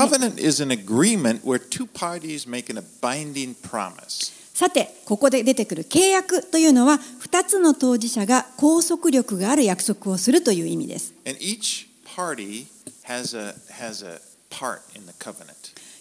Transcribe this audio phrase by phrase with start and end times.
[0.00, 4.32] covenant is an agreement where two parties make a binding promise.
[4.54, 11.14] さて、ここで出てくる契約というのは、2つの当事者が拘束力がある約束をするという意味です。
[11.26, 12.66] And each party
[13.04, 15.54] has a, has a part in the covenant.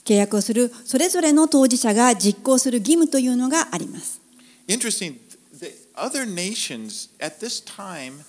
[0.06, 4.22] 契約をするそれぞれの当事者が実行する義務というのがあります。
[4.68, 5.16] Interesting,
[5.58, 8.24] the other nations at this time,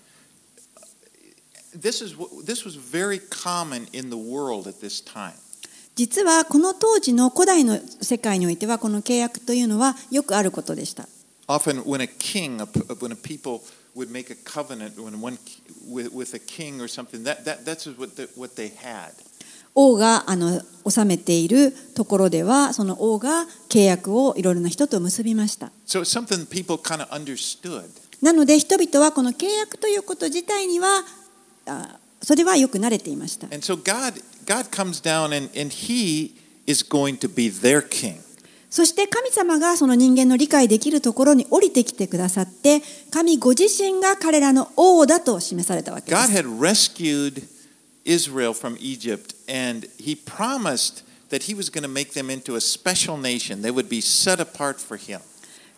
[1.75, 5.34] this, is, this was very common in the world at this time.
[6.01, 11.07] 実はこの当時の古代の世界においてはこの契約というのはよくあることでした。
[11.47, 12.57] Often, when a king,
[13.01, 13.61] when a people
[13.95, 15.37] would make a covenant when one,
[15.93, 19.12] with, with a king or something, that, that, that's what, the, what they had.
[19.74, 25.71] 王があの治めているところではその王が契約をいろいろな人と結びました。
[25.87, 27.85] So something people kind of understood.
[28.23, 31.05] なので人々はこの契約ということ自体には
[31.66, 33.48] あそれはよく慣れていました。
[33.48, 34.15] And so God,
[38.68, 46.16] そして神様がその人間の理解できるところに降りてきてくださって、神ご自身が彼らの王だと示されたわけです。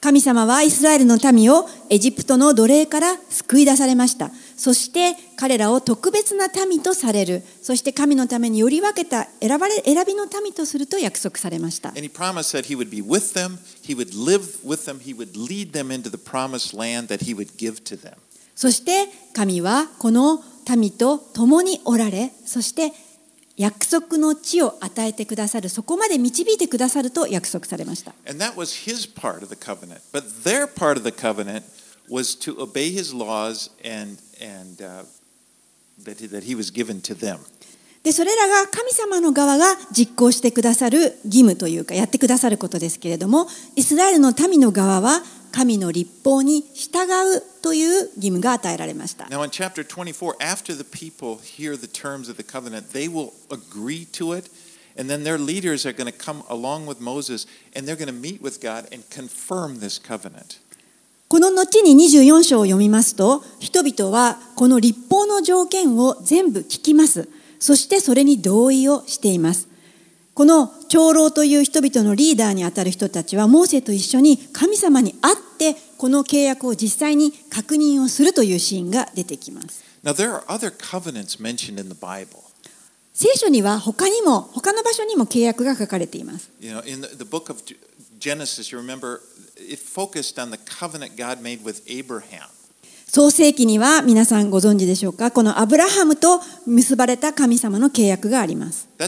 [0.01, 4.31] 神様はイスラエルの民をエジプトの奴隷から救い出されました。
[4.63, 7.43] そして彼らを特別な民とされる。
[7.63, 11.91] そして神のためにより分けた選,ばれ選びの民とすると約束されました。
[18.55, 20.45] そして神はこの
[20.77, 22.93] 民と共におられ、そして
[23.57, 28.15] 約束の地を与えてくださる、そこまで導いてくださると約束されました。
[32.10, 35.04] was to obey His laws and, and uh,
[36.06, 37.40] that, he, that He was given to them.
[38.04, 49.26] でそれらが神様の側が実行してくださる義務というかやってくださることですけれどもイスラエルの民の側は神の立法に従うという義務が与えられました。
[49.26, 53.34] Now, in chapter 24, after the people hear the terms of the covenant, they will
[53.50, 54.50] agree to it.
[54.98, 57.46] And then their leaders are going to come along with Moses
[57.76, 60.60] and they're going to meet with God and confirm this covenant.
[61.33, 67.27] この後に24章を読みますと人々はこの立法の条件を全部聞きます。
[67.59, 69.67] そしてそれに同意をしています。
[70.35, 79.83] この長老という人々のリーダーにあたる人たちはモーセと一緒に神様に会ってこの契約を実際に確認をするというシーンが出てきます。
[80.05, 82.43] Now, there are other covenants mentioned in the Bible.
[83.15, 86.51] 聖書には他にも他の場所にも契約が書かれています。
[86.61, 87.63] You know, in the, book of
[88.19, 89.21] Genesis, you remember,
[89.69, 92.49] it focused on the covenant God made with Abraham.
[93.15, 98.89] 創世記には皆さんご存知でしょうかこのアブラハムと結ばれた神様の契約があります。
[98.99, 99.07] ア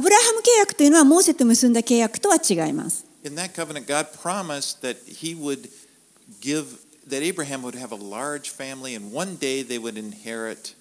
[0.00, 3.06] ブラハム契約というのはモーセと結んだ契約とは違います。
[3.24, 5.70] In that covenant, God promised that He would
[6.40, 10.74] give, that Abraham would have a large family, and one day they would inherit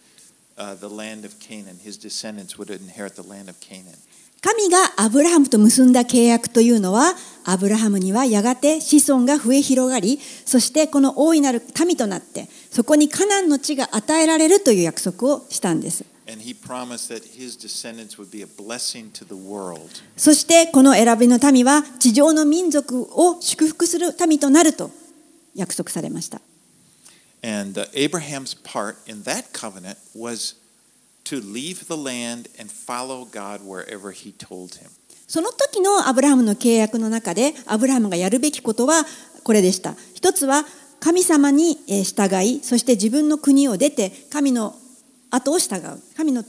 [0.58, 1.78] uh, the land of Canaan.
[1.78, 4.00] His descendants would inherit the land of Canaan.
[4.44, 7.14] 神がアブラハムと結んだ契約というのは
[7.46, 16.06] アブラハムにはやがて子孫が増え広がりそしてこの大いなる民となってそこにカナンの地が与えられるという約束をしたんです。
[20.18, 24.90] そしてこの選びの民は地上の民族を祝福する民となると
[25.54, 26.42] 約束されました。
[27.44, 30.56] And uh, Abraham's part in that covenant was
[31.26, 34.90] to leave the land and follow God wherever He told him.
[35.28, 39.06] その時のアブラハムの契約の中でアブラハムがやるべきことは
[39.44, 39.96] これでした。
[40.14, 40.66] 一つは
[41.00, 44.76] 神様にえー従い、そして自分の国を出て神の
[45.30, 46.02] 後を従う。
[46.16, 46.44] 神の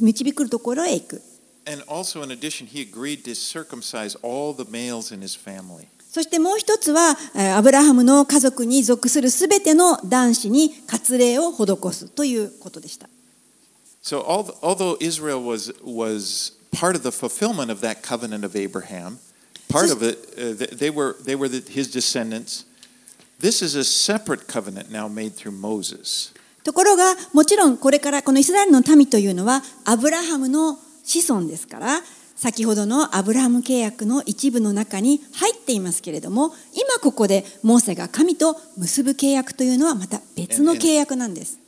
[0.00, 1.22] 導くところへ行く。
[1.66, 5.88] And also, in addition, he agreed to circumcise all the males in his family.
[6.10, 13.08] そしてもう一つはえーアブラハムの家族に属するすべての男子に割礼を施すということでした。
[14.08, 14.22] So,
[14.62, 19.18] although Israel was, was part of the fulfillment of that covenant of Abraham,
[19.68, 22.64] part of it, uh, they were, they were the, his descendants.
[23.38, 26.32] This is a separate covenant now made through Moses.
[26.64, 32.00] ところがもちろんこれからこのイスラエルの民というのはアブラハムの子孫ですから
[32.38, 41.58] 先ほどのアブラハム契約の一部の中に入っていますけれども今ここでモーセが神と結ぶ契約というのはまた別の契約なんです。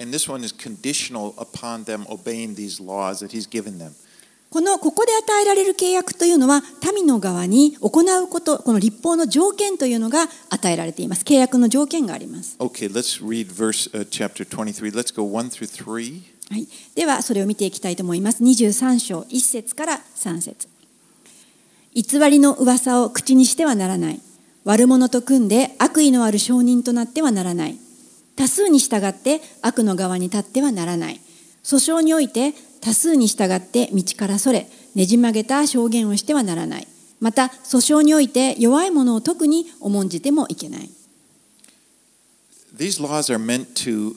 [4.51, 6.63] このここで与えられる契約というのは
[6.95, 14.91] 民の側に行うことこの立法の条件というのが与えられています契約の条件があります Okay, let's read verse uh, chapter 23.
[14.91, 16.40] Let's go 1 through 3.
[16.51, 16.67] はい、
[16.97, 18.43] ではそれを見ていきたいと思います。
[18.43, 20.69] 23章1節から3節。
[21.95, 24.21] 偽りの噂を口にしてはならない。
[24.65, 27.79] 悪者と組んで悪意のある証人となってはならない。
[28.35, 31.21] 多数に従って悪の側に立ってはならない。
[31.63, 34.67] 訴訟において多数に従って道からそれ
[34.97, 36.89] ねじ曲げた証言をしてはならない。
[37.21, 40.91] また訴訟において弱い者を特に重んじてもいけない。
[42.77, 44.17] These laws are meant to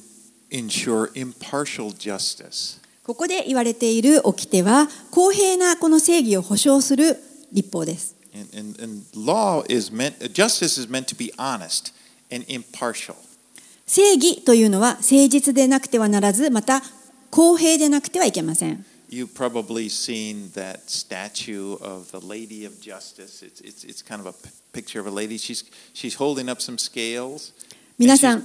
[0.54, 7.18] ensure impartial ティスここで言われている掟は公平なこの正義を保障する
[7.52, 8.16] 立法です。
[13.86, 16.82] 正義というのは誠実でなくてはならず、また
[17.30, 18.86] 公平でなくてはいけません。
[28.00, 28.44] 皆さん、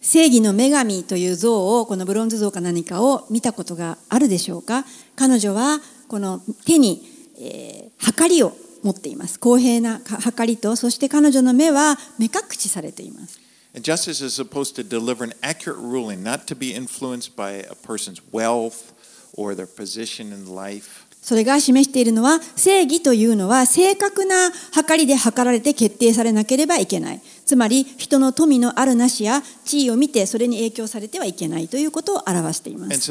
[0.00, 7.02] 正義の女神という像をこのブロンズ像か何かを見たことがあるでしょうか彼女はこの手に、
[7.38, 8.52] えー、はかりを
[8.82, 13.40] 持っています公平なはかりとそして彼女の目は目隠しされています
[13.74, 18.20] justice is supposed to deliver an accurate ruling, not to be influenced by a person's
[18.32, 18.92] wealth
[19.36, 21.06] or their position in life.
[21.22, 24.50] それが示しているのは正義というのは正確な
[24.88, 27.20] 計りで測られて決定されなければいけない。
[27.44, 33.10] つまり人の富のあるなしや地位を見てそれに影響されてはいけないということを表しています.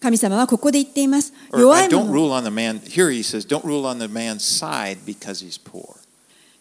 [0.00, 1.32] 神様はここで言っています。
[1.52, 1.88] 弱 uh, い
[5.44, 5.96] he's poor.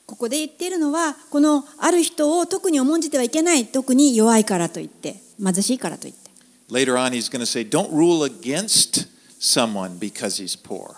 [0.06, 3.66] ここで言っているのはこのある人を特に重んじてはいけない。
[3.66, 6.25] 特に弱いからといって貧しいからといって
[6.70, 9.08] Later on, he's going to say, don't rule against
[9.40, 10.96] someone because he's poor.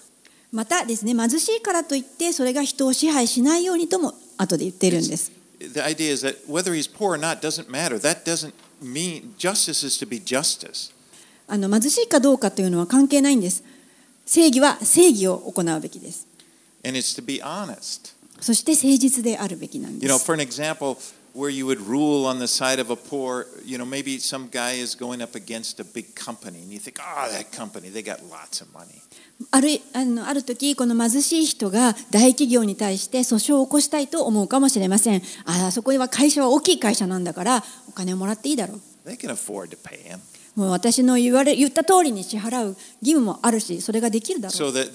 [0.51, 5.29] またですね貧しいからといってそれが人を支配しないようにとも後で言っているんです
[5.59, 7.99] The idea is that whether he's poor or not doesn't matter.
[7.99, 10.93] That doesn't mean justice is to be justice.
[11.47, 13.63] あの貧しいかどうかというのは関係ないんです
[14.25, 16.27] 正義は正義を行うべきです
[16.85, 18.15] And it's to be honest.
[18.39, 20.95] そして誠実であるべきなん You で know, す for an example,
[21.37, 24.71] where you would rule on the side of a poor, you know, maybe some guy
[24.71, 28.23] is going up against a big company and you think, oh, that company, they got
[28.23, 29.01] lots of money.
[29.51, 38.81] あるあのある時この貧しい人が大企業に対して訴訟を起こしたいと思うかもしれませんああそこには会社は大きい会社なんだからお金をもらっていいだろう
[40.57, 42.69] もう私の言,われ言った通りに支払う
[43.01, 44.73] 義務もあるし、それができるだろう。
[44.73, 44.85] で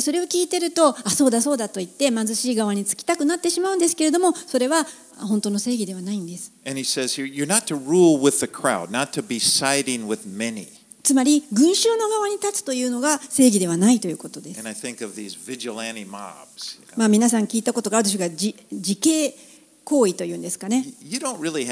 [0.00, 4.86] それを聞いてると、あそうだそうだと言って、貧しい側につきたくなってしまうんですけれども、それは
[5.18, 6.50] 本当の正義ではないんです。
[11.02, 14.62] つまり、群衆の側に立つというのが正義ではないということです。
[16.96, 18.54] まあ皆さん聞いたことがあるでしょうか、自
[18.96, 19.36] 警。
[19.84, 20.84] 行為というんですかね
[21.38, 21.66] really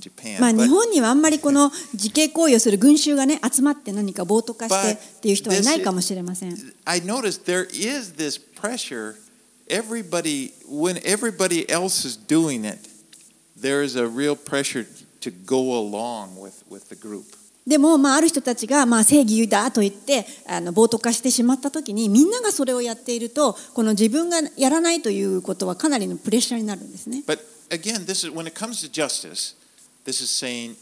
[0.00, 0.40] Japan.
[0.40, 6.56] まあ、日本にはあんまりこの自警行為をする群衆がね集まって何か暴徒化してっていう人はいないかもしれません。
[6.84, 9.14] I noticed there is this pressure.
[9.68, 12.88] Everybody, when everybody else is doing it,
[13.60, 14.84] there is a real pressure
[15.20, 17.39] to go along with, with the group.
[17.66, 27.22] でも、まあ、ある人たちが、まあ、正義だと言ってあの暴徒化してしまった時にみんながそれをやっているとこの自分がやらないということはかなりのプレッシャーになるんですね。
[27.26, 27.40] But
[27.70, 29.54] again, this is when it comes to justice,
[30.04, 30.76] this is saying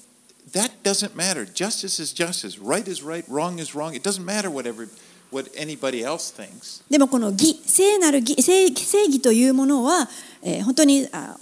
[0.52, 1.44] that doesn't matter.
[1.44, 2.58] Justice is justice.
[2.58, 3.94] Right is right, wrong is wrong.
[3.94, 4.88] It doesn't matter what every,
[5.30, 6.82] what anybody else thinks.
[6.88, 10.08] でもこの義聖なる義正正義というものは、
[10.42, 11.36] えー本当にあ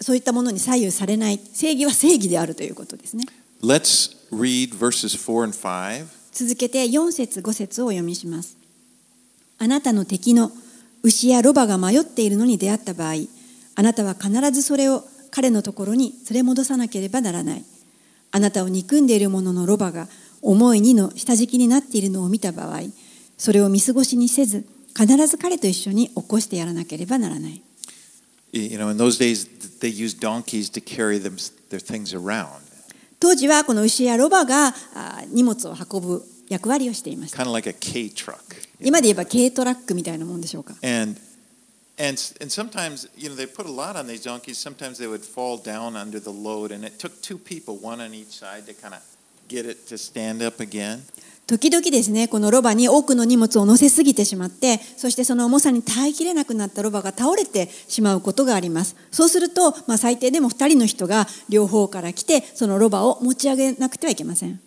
[0.00, 3.24] そういったものに左右されない正義は正義であるということですね。
[3.66, 6.06] Let's read verses 4 and 5.
[6.30, 8.56] 続けて4節5節をお読みします。
[9.58, 10.52] あなたの敵の
[11.02, 13.14] 牛やロバが迷っているのに出会った場合、
[13.74, 17.64] あなたは必ずそれを彼のところに連れ戻さなければならない。
[18.30, 20.06] あなたを憎んでいる者のロバが
[20.42, 22.82] 思いにの下敷きになっているのを見た場合、
[23.36, 24.64] それを見過ごしにせず、
[24.96, 27.60] 必ず彼と一緒に起こしてやらなければならない。
[28.52, 29.48] You know, in those days,
[29.80, 31.34] they used donkeys to carry them,
[31.68, 32.65] their things around,
[33.26, 37.42] 当時はこの牛やロバがあ荷物を運ぶ役割をしていました。
[37.42, 38.38] kind of like a K truck.
[38.80, 40.74] 今で言えば軽トラックみたいなもんでしょうか。
[40.84, 41.20] And
[41.98, 44.58] and and sometimes you know they put a lot on these donkeys.
[44.58, 48.14] Sometimes they would fall down under the load, and it took two people, one on
[48.14, 49.00] each side, to kind of
[49.48, 51.02] get it to stand up again.
[51.46, 58.96] 時々ですねこのロバに多くの荷物を乗せすぎてしまってそしてその重さに耐えきれなくなったロバが倒れてしまうことがあります。
[59.12, 64.60] そうすると、まあ、最低でも2人の人が両方から来てそのロバを持ち上げなくてはいけません。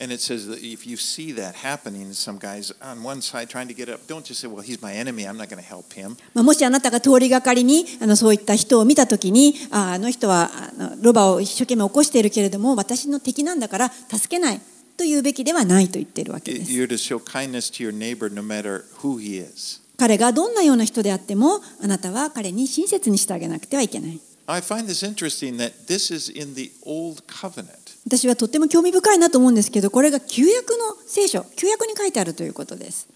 [0.00, 3.66] And it says that if you see that happening, some guys on one side trying
[3.66, 5.92] to get up, don't just say, Well, he's my enemy, I'm not going to help
[5.92, 6.16] him.
[6.34, 14.60] まあ、もしあなたが通りがかりにあのそういった人を見たときにああの人はあのロバを一生懸命起こしているけれども私の敵なんだから助けない
[14.98, 16.72] と言うべきではないと言っているわけです。
[16.72, 19.80] You're to show kindness to your neighbor no matter who he is.
[19.96, 24.20] 彼がどんなような人であってもあなたは彼に親切にしてあげなくてはいけない。
[24.46, 27.68] I find this interesting that this is in the Old Covenant.
[28.06, 33.08] 私はとっても興味深いなと思うんですけどこれが旧約の聖書旧約に書いてあるということです。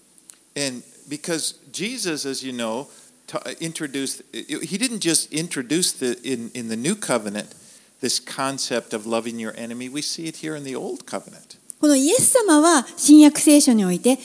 [0.55, 2.87] And because Jesus, as you know,
[3.59, 7.55] introduced, he didn't just introduce the, in, in the new covenant
[8.03, 9.87] this concept of loving your enemy.
[9.87, 11.52] We see it here in the old covenant.
[11.83, 14.17] このイエス様は新約聖書において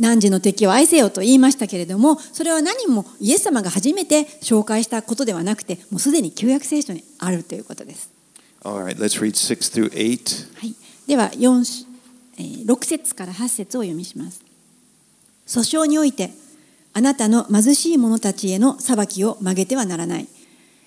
[0.00, 8.10] 汝の敵を愛せよと言いましたけれどもそれは何もイエス様が初めて紹介したことではなくてもうすでに旧約聖書にあるということです。
[8.64, 10.58] All right, let's read 6 through 8.
[10.58, 10.74] はい、
[11.06, 11.86] では4し、
[12.36, 14.42] えー6節から8節をお読みします。
[15.46, 16.32] 訴訟において
[16.94, 20.26] あなたの貧しい者たちへの裁きを曲げてはならない。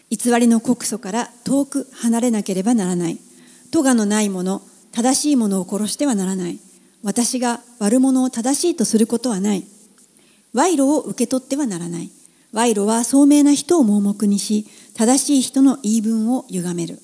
[0.10, 3.18] 偽りの告訴から遠く離れなければならない。
[3.72, 6.60] 咎のない者、正しい者を殺してはならない。
[7.04, 9.64] 私が悪者を正しいとすることはない。
[10.54, 12.12] 賄賂を受け取ってはならない。
[12.52, 17.00] 賄賂は聡明な人を盲目にし、正しい人の言い分を歪める。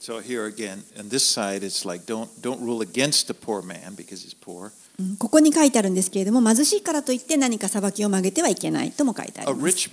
[0.00, 3.94] So here again, on this side, it's like don't, don't rule against a poor man
[3.96, 4.70] because he's poor.
[4.98, 9.90] うんここに書いてあるんですけれども貧しいからといって何か裁きを曲げてはいけないとも書いてあります。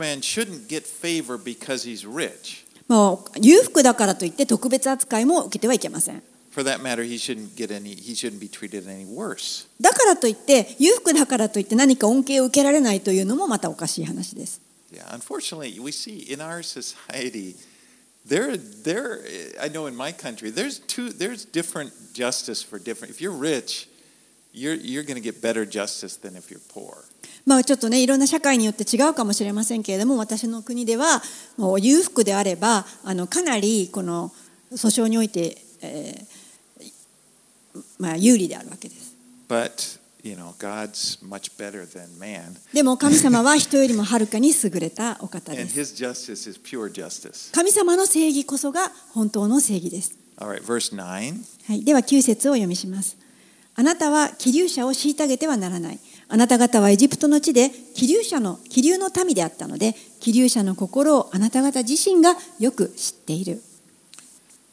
[2.88, 6.24] もう裕福だからといって特別扱いも受けてはいけません。
[6.54, 7.96] For that matter, he shouldn't get any.
[7.96, 9.68] He shouldn't be treated any worse.
[9.82, 14.62] だからといって裕福だからといって何か恩恵を受けられないというのもまたおかしい話です。
[14.94, 17.56] Yeah, unfortunately, we see in our society,
[18.28, 19.22] there, there.
[19.60, 21.10] I know in my country, there's two.
[21.10, 23.12] There's different justice for different.
[23.12, 23.90] If you're rich,
[24.54, 27.06] you're you're going to get better justice than if you're poor.
[27.48, 31.24] まあちょっとねいろんな社会によって違うかもしれませんけれども私の国では
[31.58, 34.32] もう裕福であればあのかなりこの
[34.72, 36.33] 訴訟において、えー
[38.00, 39.16] まあ、有利であるわけです。
[39.48, 45.80] But you know, God's much better than man, でも神様は人よりもはるかに優れたお方 and です。
[45.80, 47.54] His justice is pure justice.
[47.54, 50.18] 神様の正義こそが本当の正義です。
[50.38, 50.96] All right, verse.
[50.96, 53.18] はい、では9節をお読みします。
[53.76, 56.00] あなたは気流者を虐げてはならない。
[56.28, 63.62] あなた方はエジプトの地で気流者の気流の民であったので、気流者の心をあなた方自身がよく知っている。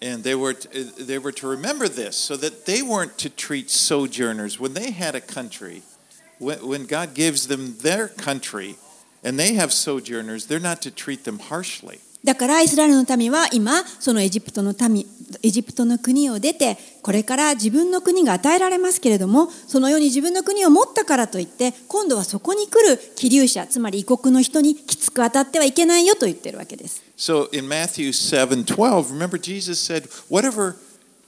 [0.00, 3.68] And they were, to, they were to remember this so that they weren't to treat
[3.70, 5.82] sojourners when they had a country.
[6.38, 8.76] When, when God gives them their country
[9.24, 11.98] and they have sojourners, they're not to treat them harshly.
[12.24, 15.06] だからイスラエルの民は今そのエジプトの民
[15.42, 27.02] エジプトの国を出てこれから自分の国が与えられますけれどもそのように自分の国を持ったからといって今度はそこに来る気流者つまり異国の人にきつく当たってはいけないよと言ってるわけです。
[27.16, 30.76] So in Matthew 7 12, remember Jesus said, Whatever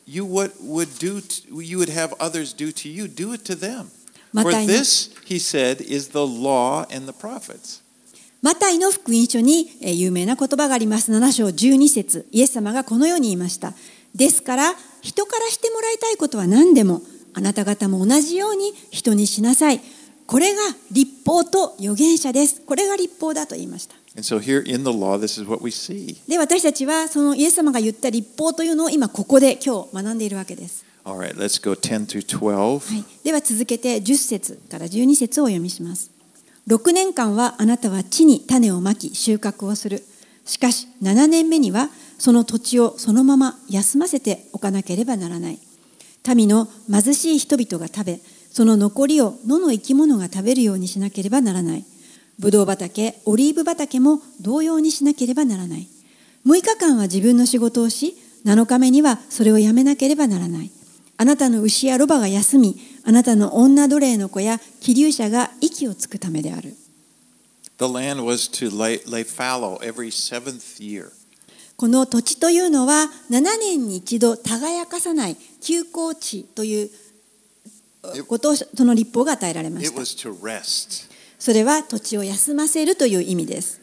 [0.07, 3.55] you would, would do, to, you would have others do to you, do it to
[3.55, 3.91] them.
[4.33, 7.83] For this, he said, is the law and the prophets.
[8.43, 11.13] マタイの福音書にえー有名な言葉があります。
[11.13, 12.27] 7章12節。
[12.33, 13.75] イエス様がこのように言いました。
[14.15, 17.03] ですから人からしてもらいたいことは何でも
[17.35, 19.81] あなた方も同じように人にしなさい。
[20.27, 22.63] これが立法と預言者です。
[22.63, 23.95] これが立法だと言いました。
[24.17, 26.17] And so here in the law, this is what we see.
[26.29, 32.95] で私たちはそのイエス様が言った立法というのを今ここで今日学んでいるわけです、All right, let's go 10 through 12.
[32.95, 36.10] はい、では続けて10節から12節をお読みします
[36.71, 40.05] 6年間はあなたは地に種をまき収穫をする。
[40.45, 45.59] しかし7年目にはその土地をそのまま休ませておかなければならない。
[46.37, 48.21] 民の貧しい人々が食べ
[48.53, 51.85] その残りを野の生き物が食べるようにしなければならない。
[52.39, 55.89] ブドウ畑オリーブ畑も同様にしなければならない。
[56.47, 60.71] 6日間は自分の仕事をし7日目にはそれをやめなければならない。
[61.21, 66.75] あなたの牛やロバが休み、あなたの女奴隷の子や気流者が息をつくためである。
[71.77, 76.91] この土地というのは7年に一度輝かさない休耕地という
[78.27, 79.85] ことその立法が与えられます。
[81.39, 83.83] それは土地を休ませるという意味です。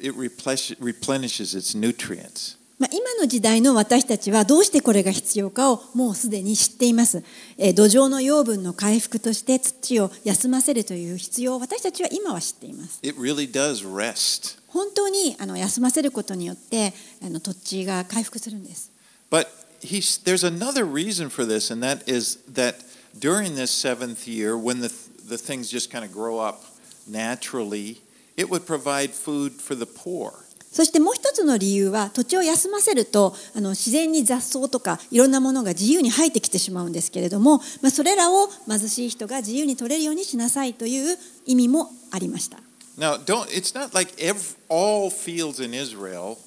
[0.00, 2.56] It replenishes its nutrients.
[2.78, 7.22] まあ、今の時代の私たちはどうしてこれが必要かをもうすでに知っています、
[7.58, 14.58] えー土壌の養分の回復として土を休ませるという必要を私たちは今は知っています It really does rest.
[14.68, 18.90] 本当にあの休ませることによってあの土地が回復するんです
[19.30, 19.48] But
[19.82, 22.76] he's, there's another reason for this, and that is that
[23.18, 24.88] during this seventh year, when the,
[25.28, 26.64] the things just kind of grow up
[27.06, 28.00] naturally,
[28.36, 30.32] it would provide food for the poor.
[30.70, 42.58] そしてもう一つの理由は土地を休ませるとあの自然に雑草とかいろんなものが自由に生えてきてしまうんですけれども、まあ、それらを貧しい人が自由に取れるようにしなさいという意味もありました
[42.98, 46.38] Now, don't, it's not like every, all fields in Israel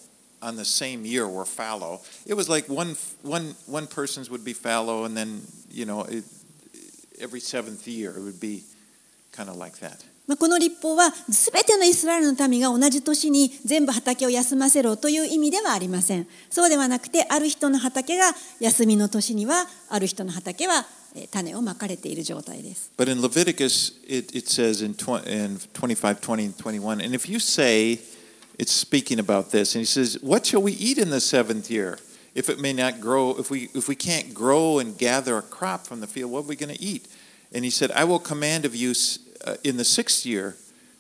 [0.42, 2.02] on the same year were fallow.
[2.28, 6.26] It was like one, one, one person's would be fallow, and then, you know, it,
[7.20, 8.66] every seventh year it would be
[9.32, 10.04] kind of like that.
[10.26, 20.86] まあ、この立法は全てのイスラエルの民が同じ年に全部畑を休ませろという意味ではありませんそうではなくてある人の畑が休みの年にはある人の畑は
[21.30, 27.30] 種をまかれている状態です But in Leviticus, it, it says in, tw- in 25, 20, and 21, and if
[27.30, 28.00] you say,
[28.58, 32.00] it's speaking about this, and he says, What shall we eat in the seventh year?
[32.34, 35.86] If it may not grow, if we, if we can't grow and gather a crop
[35.86, 37.08] from the field, what are we going to eat?
[37.54, 38.96] And he said, I will command of you
[39.64, 40.56] in the sixth year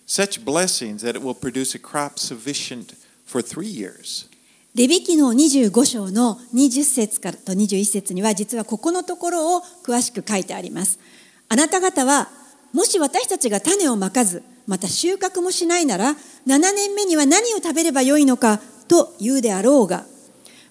[0.05, 2.95] such blessings that it will produce a crop sufficient
[3.25, 4.29] for three years.
[4.75, 10.99] レビ記の25章の20節からと21節には実はここのところを詳しく書いてあります。
[11.47, 12.29] あなた方は
[12.73, 16.15] もし私たちが種をまかずまた収穫もしないなら
[16.47, 20.05] 7年目には何を食べればよいのかと言うであろうが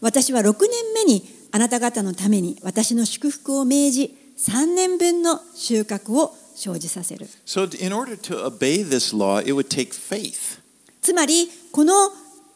[0.01, 7.27] 私は6年目にあなた方のために私の祝福を命じ3年分の収穫を生じさせる。
[7.47, 10.59] So, in order to obey this law, it would take faith.
[11.01, 11.93] つまりこの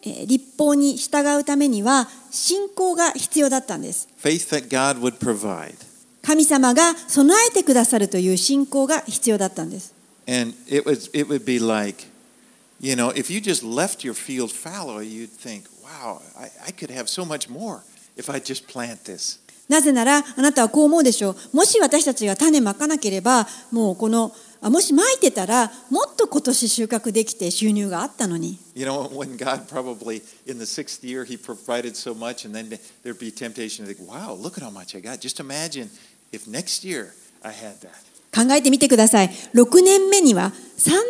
[0.03, 4.09] えー立法に従うためには信仰が必要だったんです。
[4.23, 5.75] Faith that God would provide.
[6.23, 9.95] 神様が備えてくださるという信仰が必要だったんです。
[10.29, 12.07] And it was it would be like,
[12.81, 16.91] you know, if you just left your field fallow, you'd think, wow, I, I could
[16.91, 17.81] have so much more
[18.17, 19.39] if I just plant this.
[19.69, 21.57] なぜならあなたはこう思うでしょう。
[21.57, 28.59] もし私たちが種まかなければもうこのあもしまいてたらもっと今年収穫できて収入があったのに。
[28.75, 33.19] You know, when God probably in the sixth year he provided so much, and then there'd
[33.19, 35.19] be temptation to think, wow, look at how much I got.
[35.19, 35.89] Just imagine
[36.33, 38.07] if next year I had that.
[38.35, 39.31] 考えてみてください。
[39.55, 41.01] 6年目には3年分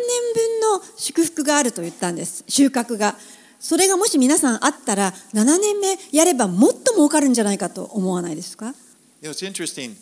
[0.79, 2.43] の祝福があると言ったんです。
[2.47, 3.15] 収穫が。
[3.59, 8.73] それがもし皆さんあったら7年目やればもっと儲かるんじゃないかと思わないですか
[9.21, 9.95] You know, it's interesting.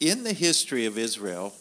[0.00, 1.52] In the history of Israel,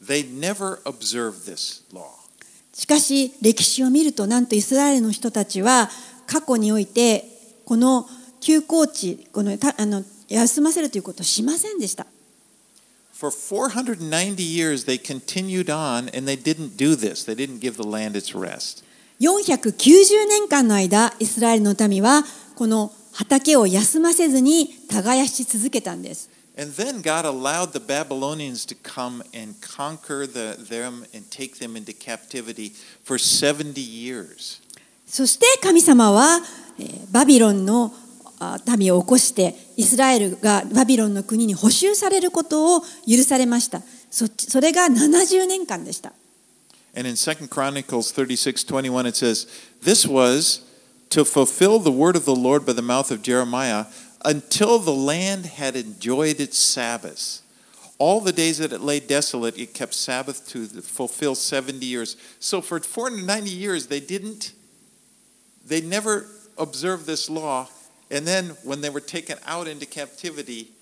[0.00, 2.24] they never observed this law.
[2.72, 5.88] しかし歴史を見るとなんとイスラエルの人たちは
[6.26, 7.24] 過去において
[7.64, 8.06] この
[8.40, 12.06] 休耕地このたあの休ませるということをしませんでした。
[13.12, 17.24] For 490 years, they continued on and they didn't do this.
[17.24, 18.82] They didn't give the land its rest.
[19.24, 26.28] 490年間の間、イスラエルの民は、この畑を休ませずに耕し続けたんです。
[35.06, 36.40] そして神様は、
[37.10, 37.94] バビロンの
[38.76, 43.80] 民を起こして、イスラエルがバビロンの国に補修されることを許されました。
[44.10, 44.28] そ
[44.60, 46.12] れが70年間でした。
[46.94, 49.46] And in 2 Chronicles 36 21, it says,
[49.82, 50.64] This was
[51.10, 53.86] to fulfill the word of the Lord by the mouth of Jeremiah
[54.24, 57.42] until the land had enjoyed its Sabbaths.
[57.98, 62.16] All the days that it lay desolate, it kept Sabbath to fulfill 70 years.
[62.40, 64.52] So for 490 years, they didn't,
[65.64, 66.26] they never
[66.58, 67.68] observed this law.
[68.10, 70.73] And then when they were taken out into captivity,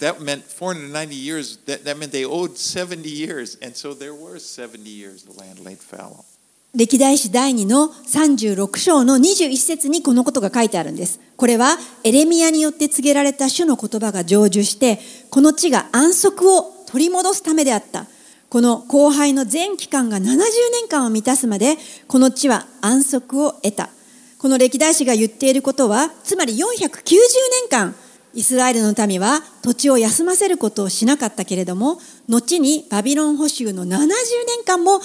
[0.00, 1.58] that meant 490 years.
[1.66, 3.56] That, that meant they owed 70 years.
[3.62, 6.24] And so there were 70 years the land laid fallow.
[6.72, 11.18] 歴代史第2の36章の21節にこのことが書いてあるんです。
[11.36, 18.06] これはエレミアによって告げられた主の言葉が成就して、この地が安息を取り戻すためであった。
[18.48, 23.90] この後輩の全期間が70年間を満たすまで、この地は安息を得た。
[24.38, 27.94] この歴代史が言っていることは、つまり490年間、
[28.34, 35.00] イスラエルの民は土地を休ませることをしなかったけれども、後にバビロン捕囚の70年間も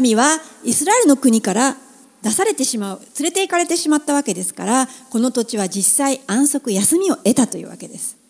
[0.00, 1.76] 民はイスラエルの国から
[2.22, 8.20] 出されてしまう連れて行かれてしまったわけですからこの土地は実際安息休みを得たというわけです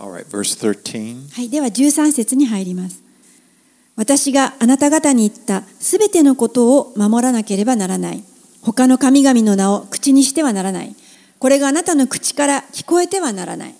[0.00, 1.34] All right, verse 13.
[1.34, 3.02] はい、では13節に入ります。
[3.96, 8.22] 私があなた方に言ったすべてのことを守らなければならない。
[8.62, 10.94] 他の神々の名を口にしてはならない。
[11.40, 13.74] これがあなたの口から聞こえてはならない。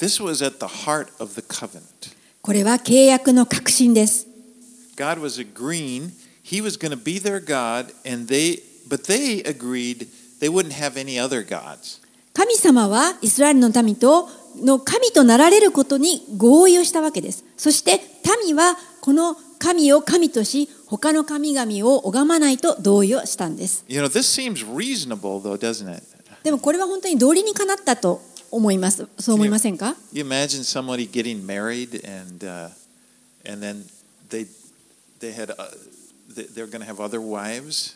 [0.00, 1.84] This was at the heart of the covenant.
[2.40, 4.26] これは契約の核心です。
[4.96, 10.08] God was agreeing he was going to be their God and they but they agreed
[10.40, 12.00] they wouldn't have any other gods.
[12.32, 17.44] 神様はイスラエルの民との神となられることに合意をしたわけです。
[17.58, 18.00] そして
[18.42, 23.84] 民はこの神を神とし、他の神々を拝まないと同意をしたんです。
[23.86, 26.02] You know, this seems reasonable though, doesn't it?
[26.42, 29.06] でもこれは本当に道理にかなったと思います。
[29.18, 32.70] そう思いませんか You imagine somebody getting married and uh,
[33.50, 33.84] and then
[34.28, 34.46] they
[35.20, 35.68] they had uh,
[36.34, 37.94] they- they're going to have other wives.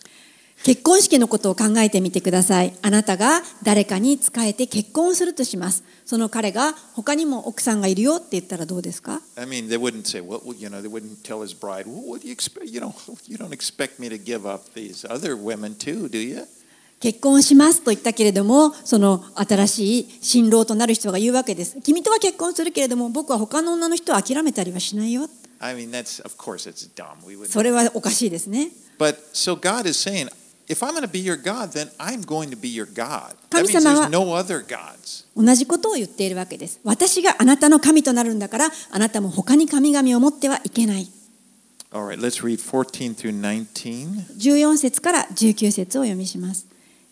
[0.63, 2.75] 結婚式のことを考えてみてください。
[2.81, 5.83] あなたが誰かに仕えて結婚するとします。
[6.07, 12.09] その彼が他にも奥さんがいるよって言ったらどうですか I mean, they wouldn't say, "Well, well, you know," they wouldn't tell his bride, "Well,
[12.09, 12.67] what do you expect?
[12.71, 12.95] You know,
[13.27, 16.47] you don't expect me to give up these other women too, do you?"
[17.01, 21.81] 結婚しますと言ったけれども、その新しい新郎となる人が言うわけです。
[21.83, 25.29] 君とは結婚するけれども、僕は他の女の人を諦めたりはしないよ。
[25.61, 27.27] I mean, that's of course it's dumb.
[27.27, 27.47] We would.
[27.49, 28.71] それはおかしいですね。
[28.99, 30.31] But so God is saying,
[30.69, 33.35] if I'm going to be your God, then I'm going to be your God.
[33.51, 35.25] That 神 means 様は- there's no other gods.
[35.37, 36.81] 同じことを言っているわけです。
[36.85, 41.09] 私があなたの神となるんだから、あなたも他に神々を持ってはいけない。
[41.93, 44.37] All right, let's read 14 through 19.
[44.39, 46.67] 14節から19節をお読みします。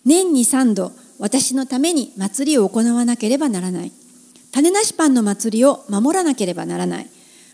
[0.05, 3.93] 年に3度、私のために祭りを行わなければならない。
[4.51, 7.09] 種なしパンの祭りを守らなければならない。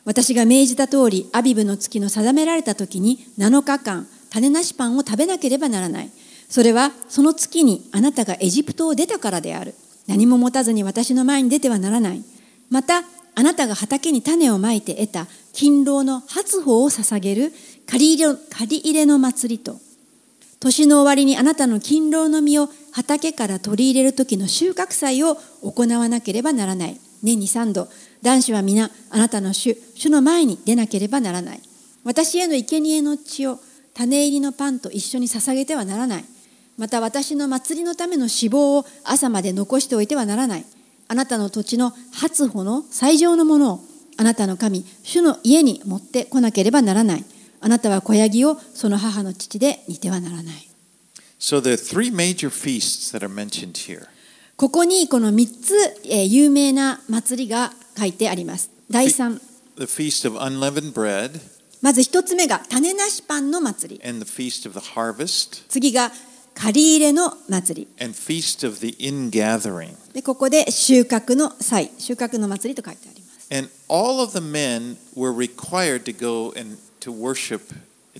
[0.04, 6.10] 私が命じた通り、アビブの月の定められた時に7日間、種なしパンを食べなければならない。
[6.48, 9.74] それはその月にあなたがエジプトを出たからである。
[10.06, 12.22] 何も持たずに私の前に出てはならない。
[12.70, 17.52] また、あなたが畑に種をまいて得た勤労の初穂を捧げる
[17.86, 18.24] 借り
[18.78, 19.78] 入れの祭りと、
[20.60, 27.00] 年の終わりにあなたの勤労の実を畑から取り入れる時の収穫祭を行わなければならない。
[27.22, 27.88] 年に3度、
[28.22, 31.60] 男子は皆あなたの主、主の前に出なければならない。
[32.04, 33.60] 私への生贄の血を
[33.94, 36.24] 種入りのパンと一緒に捧げてはならない。
[36.76, 40.64] また私の祭りのための脂肪を朝まで残しておいてはならない。
[41.08, 43.80] あなたの土地の初穂の最上のものを
[44.16, 47.24] あなたの神、主の家に持ってこなければならない。
[47.60, 50.68] あなたは子ヤギをその母の父で似てはならない。
[51.40, 54.06] So there are three major feasts that are mentioned here.
[54.56, 58.70] ここにこの3つ、えー有名な祭りが書いてあります。
[58.90, 59.40] 第3、
[59.76, 61.40] The feast of unleavened bread
[61.80, 64.08] まず1つ目が種なしパンの祭り。
[64.08, 66.10] and the feast of the harvest 次が
[66.54, 68.04] 借り入れの祭り。
[68.04, 69.94] and feast of the ingathering.
[70.12, 73.54] で、ここで収穫の祭、収穫の祭りと書いてあります。
[73.54, 77.73] And all of the men were required to go and to worship,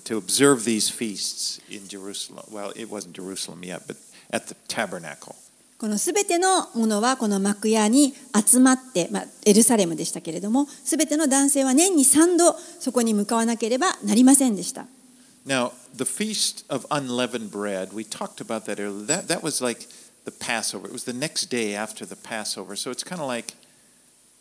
[0.04, 2.46] to observe these feasts in Jerusalem.
[2.52, 3.98] Well, it wasn't Jerusalem yet, but
[4.32, 5.36] at the tabernacle.
[5.80, 14.86] このすべてのものはこの幕屋に集まって、まあ、エルサレムでしたけれども、すべての男性は年に3度そこに向かわなければなりませんでした。
[15.46, 19.06] Now, the feast of unleavened bread, we talked about that earlier.
[19.08, 19.90] That, that was like
[20.24, 20.88] the Passover.
[20.88, 22.78] It was the next day after the Passover.
[22.78, 23.56] So it's kind of like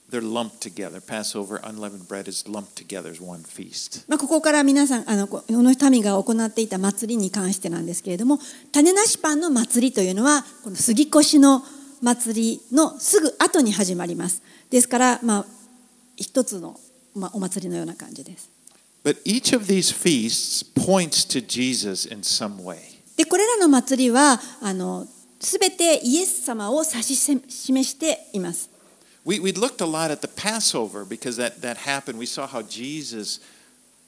[0.10, 1.02] they're lumped together.
[1.02, 4.06] Passover, unleavened bread is lumped together as one feast.
[4.08, 8.40] まあ、ここから皆さんあのこの民が行っていた祭りに関してなんですけれども
[8.72, 11.62] 種なしパンの祭りというのはこの杉越の
[12.02, 15.46] 祭りのすぐ後に始まりますですから、まあ、
[16.16, 16.80] 一つの、
[17.16, 18.50] まあ、お祭りのような感じです
[19.04, 22.78] But each of these feasts points to Jesus in some way.
[23.16, 25.08] でこれらの祭りはあの
[25.40, 28.70] 全てイエス様を指し示しています
[29.28, 32.18] We, we looked a lot at the Passover because that, that happened.
[32.18, 33.42] We saw how Jesus,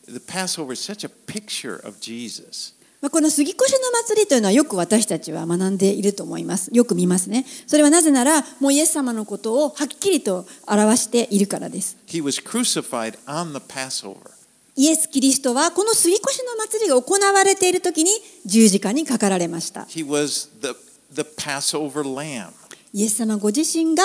[0.08, 2.74] the Passover is such a picture of Jesus.
[3.02, 6.70] まあこの杉越の祭りというのはよく私たちは学んでいると思います。
[6.74, 7.46] よく見ますね。
[7.68, 11.98] それはなぜなら、もうイエス様のことをはっきりと表しているからです。
[12.08, 14.32] He was crucified on the Passover.
[14.78, 18.12] イエス・キリストはこの杉越の祭りが行われている時に
[18.46, 19.82] 十字架にかかられました。
[19.82, 20.74] He was the,
[21.14, 22.52] the Passover lamb.
[22.94, 24.04] イエス様ご自身が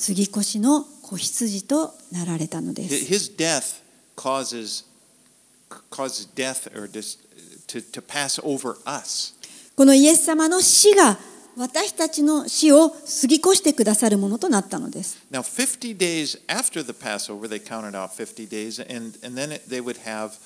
[0.00, 2.94] 杉越の子羊となられたのです。
[2.94, 3.82] His death
[4.16, 4.86] causes,
[5.90, 7.18] causes death or dis,
[7.66, 9.34] to, to pass over us.
[9.76, 11.18] このイエス様の死が
[11.54, 15.18] 私たちの死を過ぎ越してくださるものとなったのです。
[15.30, 19.82] Now, 50 days after the Passover, they counted out 50 days, and, and then it, they
[19.82, 20.38] would have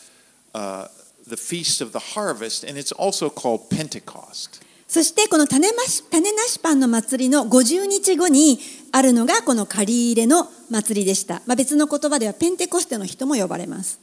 [0.52, 0.88] uh,
[1.28, 4.63] the feast of the harvest, and it's also called Pentecost.
[4.94, 8.60] そしてこの種,まし種なしパンの祭りの50日後に
[8.92, 11.42] あるのがこの借り入れの祭りでした。
[11.46, 13.98] まあ、別の言葉ではペンテコステの人も呼ばれます。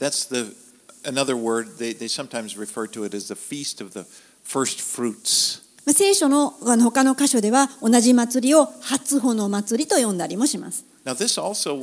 [5.93, 10.83] 聖書の他の箇所では同じ祭りを初穂の祭りと呼んだりもします。
[11.05, 11.73] Now, this also.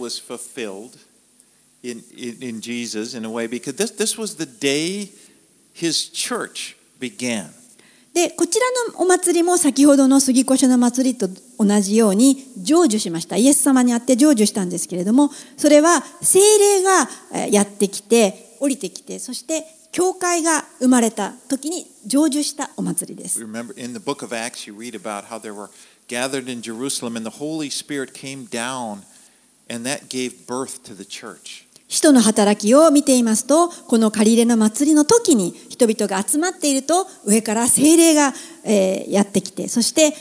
[8.18, 25.70] でこちらのお祭りも先ほどの杉越の祭りと同じように成就しましたイエス様にあって成就したんですけれどもそれは精霊がやってきて降りてきてそして教会が生まれた時に成就したお祭りです Remember in the book of Acts, you read about how they were
[26.08, 29.02] gathered in Jerusalem and the Holy Spirit came down
[29.70, 31.67] and that gave birth to the church.
[31.88, 38.32] 使徒の働きを見ていますとこの借り入れの祭りの時に人々が集まっていると上から精霊が、
[38.64, 40.14] えーやってきてそして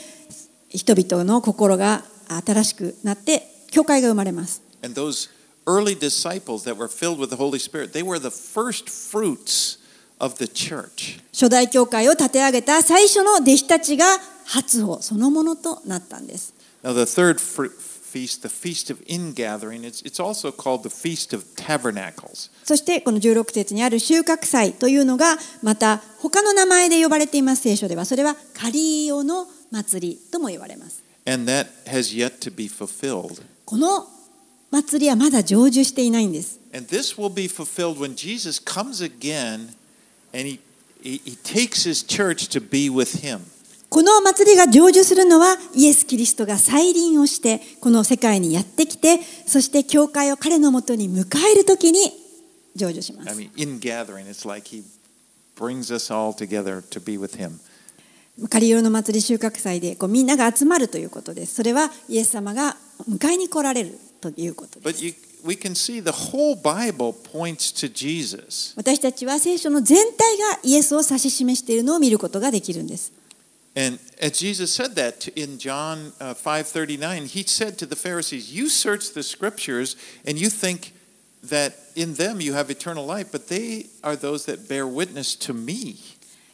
[0.70, 2.04] 人々の心が
[2.44, 5.28] 新しくなって教会が生まれます And those
[5.66, 9.78] early disciples that were filled with the Holy Spirit, they were the first fruits
[10.18, 11.20] of the church.
[11.32, 14.06] 初代教会を立て上げた最初の弟子たちが
[14.46, 17.70] 初歩そのものとなったんです Now, the third fr-
[18.08, 22.50] feast, the Feast of Ingathering, it's, it's also called the Feast of Tabernacles.
[22.64, 33.42] そしてこの16節にある収穫祭というのがまた他の名前で呼ばれています聖書ではそれはカリオの祭りとも言われます And that has yet to be fulfilled.
[33.66, 34.06] この
[34.70, 39.74] 祭りはまだ成就していないんです And this will be fulfilled when Jesus comes again
[40.32, 40.60] and he,
[41.02, 43.40] he, he takes his church to be with him.
[43.90, 52.12] この祭りが成就するのはイエス・キリストが再臨をしてこの世界にやってきてそして教会を彼のもとに迎える時に
[52.76, 54.82] 成就しま I す mean, in gathering, it's like he
[55.56, 57.58] brings us all together to be with him.
[58.48, 62.76] カリオの祭り収穫祭でこうみんなが集まるということですそれはイエス様が
[63.10, 68.74] 迎えに来られるということです But you, we can see the whole Bible points to Jesus.
[68.76, 73.12] 私たちは聖書の全体がイエスを指し示しているのを見ることができるんです
[73.76, 79.12] And as Jesus said that in John 5:39, he said to the Pharisees, "You search
[79.12, 80.92] the scriptures and you think
[81.48, 85.54] that in them you have eternal life, but they are those that bear witness to
[85.54, 85.96] me."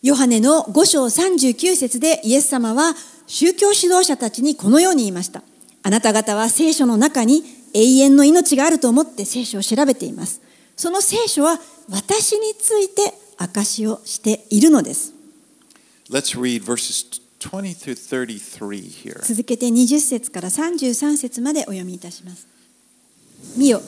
[0.03, 2.95] ヨハネの5章39節でイエス様は
[3.27, 5.43] 宗教指導者たちにこのように言いました。
[5.83, 10.43] あなた方は聖書の中に永遠の命があると思って聖書を調べています。
[10.77, 15.14] その聖書は私について証しをしているのです。
[16.11, 19.23] Let's read verses 20 through 33 here.
[19.23, 22.47] 続けて20節から33節までお読みいたします。
[23.57, 23.81] 見よ、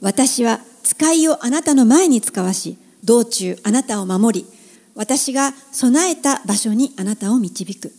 [0.00, 4.46] 私は使いをあなたの前に使わし、道中あなたを守り、
[4.94, 7.92] 私が備えた場所にあなたを導く。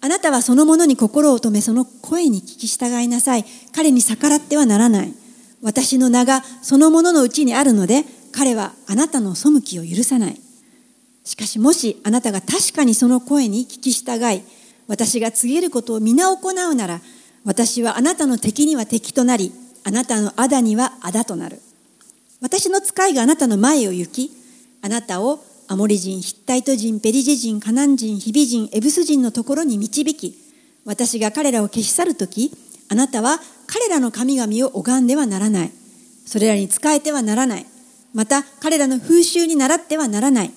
[0.00, 3.44] あなたはその者に心を止め、その声に聞き従いなさい。
[3.74, 5.12] 彼に逆らってはならない。
[5.62, 10.43] 私の名がその者のうちにあるので、彼はあなたの背きを許さない。
[11.24, 14.42] しかしもしあなたが確かにその声に聞き従い、
[14.86, 17.00] 私が告げることを皆行うなら、
[17.44, 19.52] 私はあなたの敵には敵となり、
[19.84, 21.60] あなたの仇には仇となる。
[22.40, 24.30] 私の使いがあなたの前を行き、
[24.82, 30.36] あなたをアモリ人、ヒッタイト人、ペリジ人、カナン人、ヒビ人、エブス人のところに導き、
[30.84, 32.52] 私が彼らを消し去るとき、
[32.90, 35.72] あなたは彼らの神々を拝んではならない。
[36.26, 37.66] それらに仕えてはならない。
[38.12, 40.52] また彼らの風習に倣ってはならない。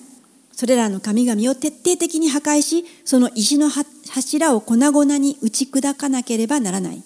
[0.58, 7.02] それらの神々を徹底的に破壊し、その石の柱を粉々に打ち砕かなければならない。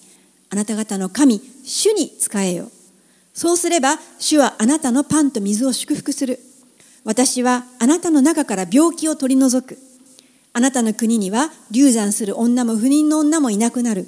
[0.49, 2.71] あなた方の神、主に仕えよ。
[3.35, 6.39] そうすれば、主はあなたのパンと水を祝福する。
[7.03, 9.77] 私はあなたの中から病気を取り除く。
[10.53, 14.07] あなたの国には流産する女も不妊の女もいなくなる。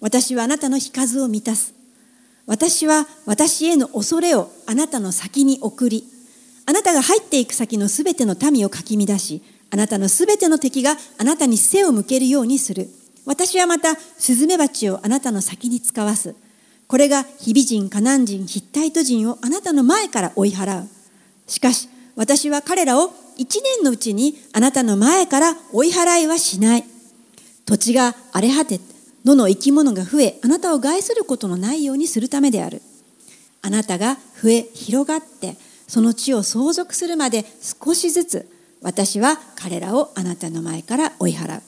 [0.00, 1.74] 私はあなたの日数を満たす。
[2.46, 6.04] 私は私への恐れをあなたの先に送り、
[6.66, 12.88] あなたが入っていく先のすべての民をかき乱し、あなたのすべての敵があなたに背を向けるようにする。
[13.26, 16.34] 私はまたスズメバチをあなたの先に使わす。
[16.86, 20.88] これがヒビ人、カナン人、ヒッタイト人をあなたの前から追い払う。
[21.46, 26.84] しかし、私は彼らを一年のうちにあなたの前から追い払いはしない。
[27.66, 28.80] 土地が荒れ果て、
[29.24, 32.82] 野の生き物が増え、あなたを害することのないようにするためである。
[33.62, 35.56] あなたが増え、広がって、
[35.94, 38.48] その地を相続するまで少しずつ、
[38.82, 41.62] 私は彼らをあなたの前から追い払う。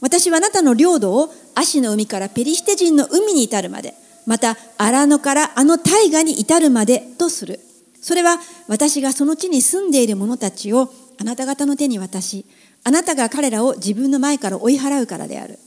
[0.00, 3.94] 私はあなたの領土を足の海からペリシテ人の海に至るまで、
[4.26, 7.60] また荒野からあの大河に至るまでとする。
[8.02, 12.46] それは私がその地に住んでいる者たちをあなた方の手に渡し、
[12.82, 15.60] あなたが彼らを自分の前から追い払うからである。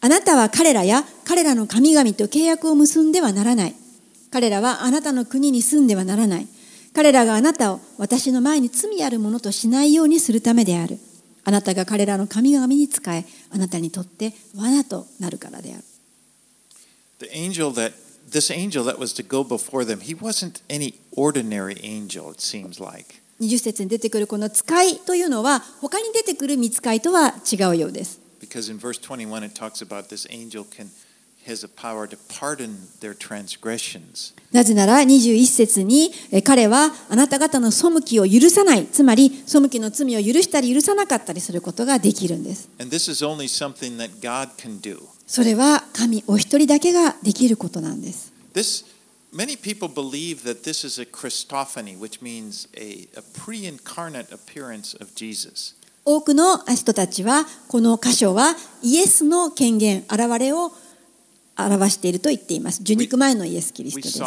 [0.00, 3.74] あなたは彼らや彼らの神々と契約を結んではならない。
[4.30, 6.48] 彼らはあなたの国に住んではならない。
[6.92, 10.98] 彼らがあなたを私の前に罪あるものとしないようにするためである。
[11.44, 15.84] あなたが彼らの神々に使え、あなたにとって罠となるからである。
[17.18, 17.28] The
[23.40, 28.20] 20節に出てくるこの使いというのは他に出てくる見使いとは違うようです。
[31.46, 34.34] Has a power to pardon their transgressions.
[34.52, 42.68] なぜなら21節にえ彼はあなた方の背きを許さないつまり背きの罪を許したり許さなかったりすることができるんです.
[45.26, 48.84] それは神お一人だけができることなんです This
[49.32, 55.14] many people believe that this is a Christophany, which means a, a pre-incarnate appearance of
[55.14, 55.76] Jesus.
[56.04, 60.72] 多くの人たちはこの箇所はイエスの権限現れを
[61.66, 62.80] 表していると言っています。
[62.82, 64.18] 受肉前のイエス・キリストです。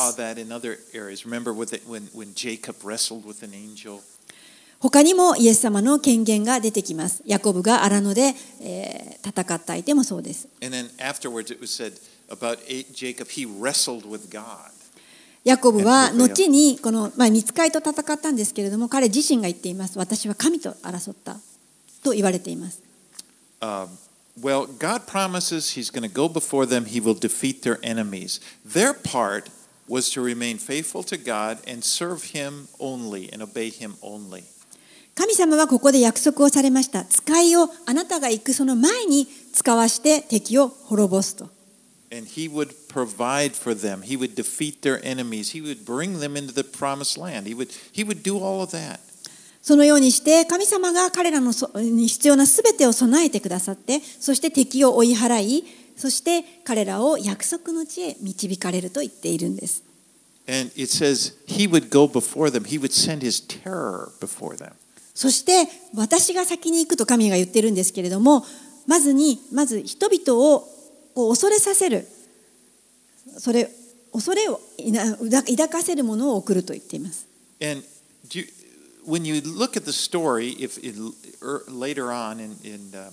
[4.80, 7.24] 他にもイエス様の権限が出てきます。
[7.26, 10.50] ヤコブがアラノで、え、戦った相手もそうです。
[15.46, 19.98] ヤコブは後にこの、まあ、見つかりと戦ったんですけれども彼自身が言っています。
[20.00, 21.38] 私は神と争った
[22.04, 22.82] と言われています。
[24.41, 28.41] well, God promises he's going to go before them, he will defeat their enemies.
[28.65, 29.51] Their part
[29.89, 34.45] was to remain faithful to God and serve him only and obey him only.
[35.15, 41.49] 神様はここで約束をされました使いをあなたが行くその前に使わして敵を滅ぼすと
[42.13, 44.03] And he would provide for them.
[44.03, 45.51] He would defeat their enemies.
[45.51, 47.47] He would bring them into the promised land.
[47.47, 49.01] He would, he would do all of that.
[49.64, 55.64] そのようにして神様が彼らのそに必要なすべてを備えてくださってそして敵を追い払い
[55.96, 59.84] そして彼らを約束の地へ導かれると言っているんです
[60.46, 62.66] And it says he would go before them.
[62.66, 64.74] He would send his terror before them.
[65.16, 68.44] そして私が先に行くと神が言ってるんですけれども
[68.86, 70.68] まずにまず人々を
[71.16, 72.06] こう恐れさせる
[73.38, 73.70] それ
[74.12, 74.60] 恐れを
[75.32, 77.28] 抱抱かせるものを送ると言っています
[77.62, 77.82] And
[78.28, 78.48] do you,
[79.06, 80.96] when you look at the story, if it,
[81.42, 83.12] er, later on in, in uh,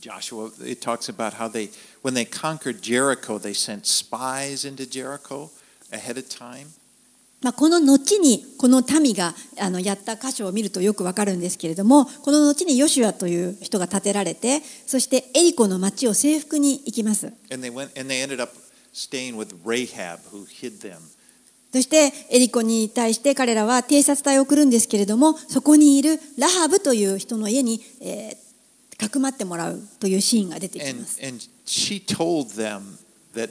[0.00, 1.70] Joshua, it talks about how they,
[2.02, 5.50] when they conquered Jericho, they sent spies into Jericho
[5.92, 6.68] ahead of time.
[7.40, 18.50] まあ、この後にこの民があのやった箇所を見るとよくわかるんですけれどもこの後にヨシュアという人が立てられてそしてエリコの町を征服に行きます And they went and they ended up
[18.92, 20.98] staying with Rahab, who hid them.
[21.72, 28.48] そしてエリコに対して彼らは偵察隊を送るんですけれどもそこにいるラハブという人の家に、えー
[28.98, 32.98] かくまってもらうというシーンが出てきます And, and she told them
[33.34, 33.50] that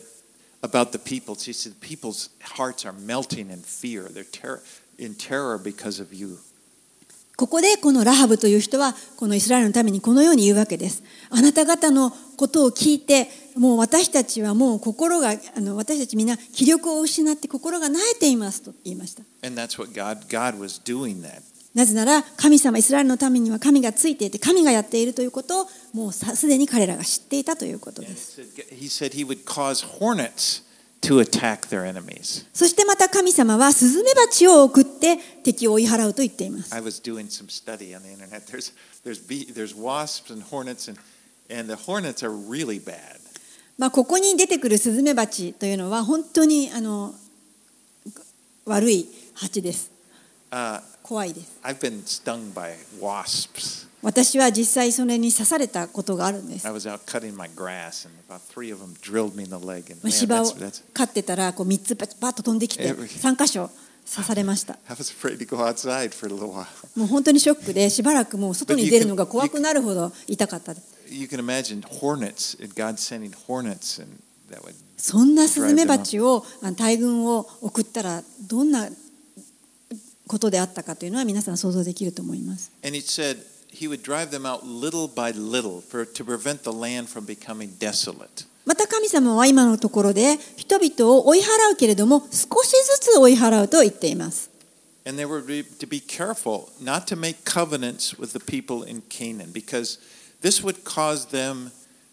[0.62, 1.36] about the people.
[1.36, 4.10] She said, People's hearts are melting in fear.
[4.10, 4.62] They're terror,
[4.97, 6.39] in terror because of you.
[7.38, 11.03] ここでこのラハブという人はこのイスラエルのためにこのように言うわけです。
[11.30, 19.23] あなた方のことを聞いてもう私たちはもう心があの私たちみんな気力を失って心が慣れていますと言いました。
[21.73, 28.41] なぜなら神様イスラエルのためには神がついていて神がやっているということをもうすでに彼らが知っていたということです。
[32.53, 36.73] そしてまた神様はスズメバチを送って敵を追い払うと言っています。
[38.47, 38.73] There's,
[39.05, 39.75] there's, there's
[40.29, 40.43] and
[41.49, 43.26] and, and really、bad.
[43.77, 47.13] まあ、ここに出てくるスズメバチというのは本当にあの
[48.65, 49.91] 悪い蜂です。
[51.03, 51.59] 怖いです。
[54.01, 56.67] 私は実際それに刺されたことがあるんです。
[60.03, 60.45] 虫歯を
[60.93, 63.69] 飼ってたらこう3つバッと飛んできて3箇所
[64.09, 64.77] 刺されました。
[66.95, 70.96] もう本当にショックでしばらくもう外に出るのが怖くなるほど痛かったです。
[71.09, 76.43] You can imagine hornets, and God sending hornets, and that would そんなスズメバチを
[76.75, 78.89] 大群を送ったらどんな
[80.27, 82.71] ことであったかというのは皆さん想像できると思います。
[82.83, 83.37] And he said
[83.71, 87.77] he would drive them out little by little for, to prevent the land from becoming
[87.77, 88.47] desolate.
[88.65, 94.49] また神様は今のところで人々を追い払うけれども少しずつ追い払うと言っています。
[95.05, 99.53] And they were be- to be careful not to make covenants with the people in Canaan
[99.53, 99.99] because
[100.42, 101.71] this would cause them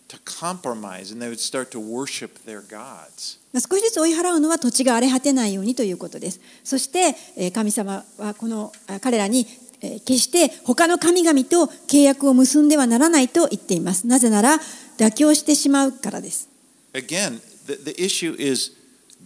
[0.08, 3.38] to compromise and they would start to worship their gods.
[3.54, 6.40] 少しずつ追い払うのは土地が荒れ果てないようにということです。
[6.62, 9.46] そしてえー神様はこのあ彼らに
[9.80, 14.06] えー決して他の神々と契約を結んではならないと言っています。
[14.06, 14.58] なぜなら
[14.98, 16.48] 妥協してしまうからです。
[16.92, 18.72] Again, the, the issue is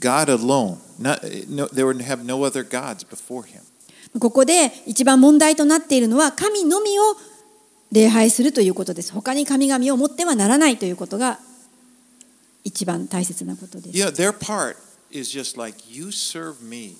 [0.01, 0.78] God alone.
[1.01, 3.61] Not, no, there would have no other gods before him.
[4.18, 7.03] ここで一番問題となっているのは神のみを
[7.93, 9.12] 礼拝するということです。
[9.12, 11.39] 他に神々を持ってはならないということが
[12.64, 13.99] 一番大切なことです。
[13.99, 14.76] Know, their part
[15.11, 16.97] is just like, you serve me,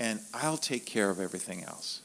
[0.00, 2.02] and I'll take care of everything else.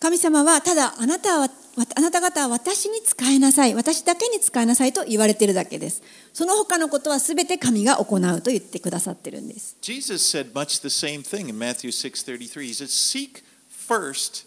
[0.00, 1.48] 神様はただあなたは
[1.96, 6.02] あなた方は私に仕えなさい私だけに仕えなさいと言われているだけです
[6.32, 12.60] その他のことはすべて神が行うと言ってくださってるんです Jesus said much the same thing in Matthew 6:33.
[12.60, 13.42] He said, "Seek
[13.88, 14.46] first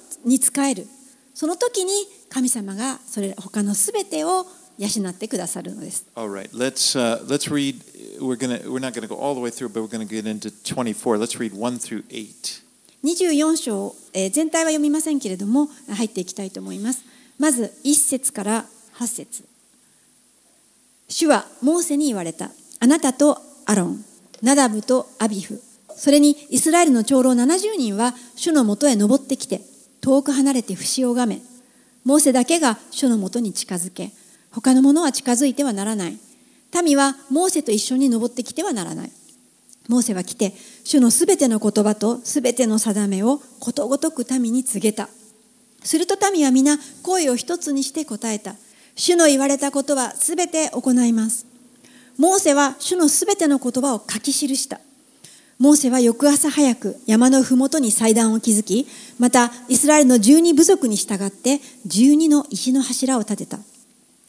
[0.25, 0.87] に仕える
[1.33, 1.91] その時に
[2.29, 4.45] 神様がそれ他のすべてを
[4.77, 7.75] 養ってくださるのです All right, let's uh, let's read.
[8.19, 10.49] We're gonna we're not gonna go all the way through, but we're gonna get into
[10.49, 11.17] 24.
[11.17, 12.61] Let's read one through eight.
[13.03, 17.03] 24章、えー全体は読みませんけれども入っていきたいと思います
[17.39, 18.65] まず1節から
[18.97, 19.43] 8節
[21.09, 24.05] 主はモーセに言われたあなたとアロン
[24.43, 25.61] ナダブとアビフ
[25.95, 29.61] それにイスラエルの長老70人は主のもとへ登ってきて
[30.01, 31.41] 遠く離れて節をがめ
[32.03, 34.11] モーセだけが主のもとに近づけ
[34.51, 36.17] 他の者は近づいてはならない。
[36.83, 39.11] 民はモーセと一緒に登ってきてはならない。
[39.87, 45.09] モーセは来て主のすべての言葉とすべての定めをことごとく民に告げた。
[45.83, 48.55] すると民は皆声を一つにして答えた。
[48.95, 51.45] 主の言われたことはすべて行います。
[52.17, 54.79] モーセは主のすべての言葉を書き記した。
[55.61, 58.87] モーセは翌朝早く山のふもとに祭壇を築き
[59.19, 63.59] またイスラエルの十二部族に従って十二の石の柱を立てた。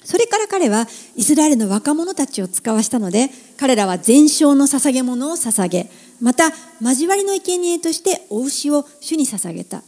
[0.05, 5.89] それから彼はイスラエルの若者たちを使わしたので彼らは全焼の捧げ物を捧げ
[6.21, 6.51] また
[6.83, 9.83] 交わりの生贄としてお牛を主に捧げた。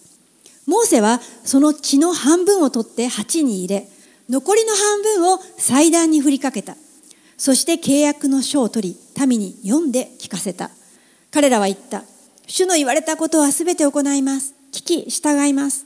[0.66, 3.86] モーセはその血の半分を取って鉢に入れ
[4.30, 6.74] 残りの半分を祭壇に振りかけた。
[7.36, 10.70] そして契約の書を取り民に読んで聞かせた。
[11.34, 12.04] 彼らは言った
[12.46, 15.84] 主の言われたことはすべて行います聞き従います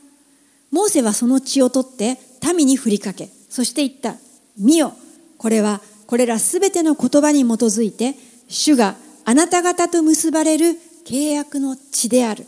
[0.69, 2.19] モーセはその血を取って
[2.55, 4.15] 民に振りかけそして言った
[4.59, 4.93] 見よ
[5.39, 8.13] これはこれらすべての言葉に基づいて
[8.47, 8.93] 主が
[9.25, 12.45] あなた方と結ばれる契約の血である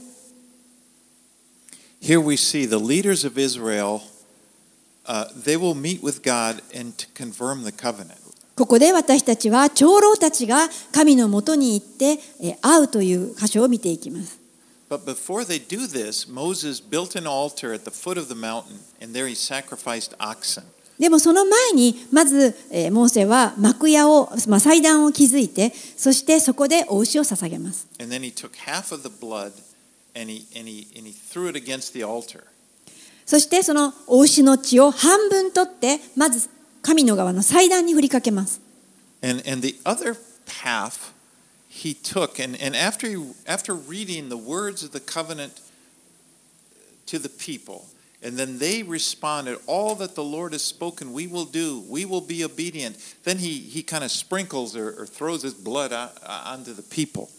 [2.00, 4.02] Here we see the leaders of Israel.
[5.08, 8.21] Uh, they will meet with God and to confirm the covenant.
[8.56, 14.40] ここで私たちは長老たちが神のもとに行ってえー会うという箇所を見ていきます
[14.90, 18.80] But before they do this, Moses built an altar at the foot of the mountain,
[19.02, 20.64] and there he sacrificed oxen.
[21.00, 29.54] でもその前にまず、えーモーセは幕屋を、まあ、祭壇を築いてそしてそこでお牛を捧げます And then he took half of the blood
[30.14, 32.44] and he, and he, and he threw it against the altar.
[33.26, 36.50] そしてそのお牛の血を半分取ってまず
[36.82, 38.62] 神の側の祭壇に振りかけます
[39.24, 40.18] And, and the other
[40.64, 41.14] half
[41.70, 43.16] he took, and, and after, he,
[43.48, 45.62] after reading the words of the covenant
[47.06, 47.86] to the people,
[48.24, 52.22] and then they responded, All that the Lord has spoken, we will do, we will
[52.22, 52.98] be obedient.
[53.24, 57.30] Then he, he kind of sprinkles or, or throws his blood on, onto the people.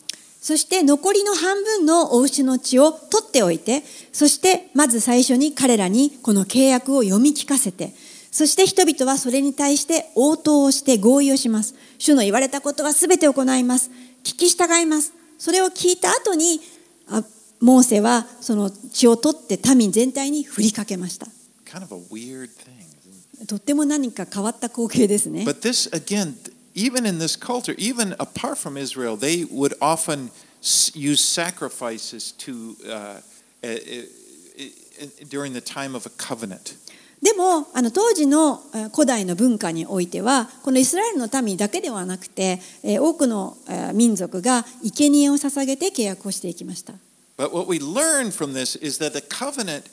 [0.40, 7.92] そして残りの半分のお牛の血を取っておいてそしてまず最初に彼らにこの契約を読み聞かせて
[8.32, 13.90] そして人々はそれに対して応答をして合意をします主の言われたことは全て行います
[14.24, 16.60] 聞き従いますそれを聞いた後に
[17.08, 17.22] あ
[17.60, 21.26] モーセはその血を取って民全体に振りかけました
[21.66, 23.46] Kind of a weird thing.
[23.46, 26.34] とっても何か変わった光景ですね But this, again,
[26.74, 30.30] even in this culture, even apart from Israel, they would often
[30.94, 33.20] use sacrifices to uh,
[33.62, 36.76] uh, uh, during the time of a covenant.
[37.22, 46.94] でもあの当時のえー古代の文化においてはこのイスラエルの民だけではなくてえー多くのえー民族が生贄を捧げて契約をしていきました
[47.38, 49.84] But what we learn from this is that the covenant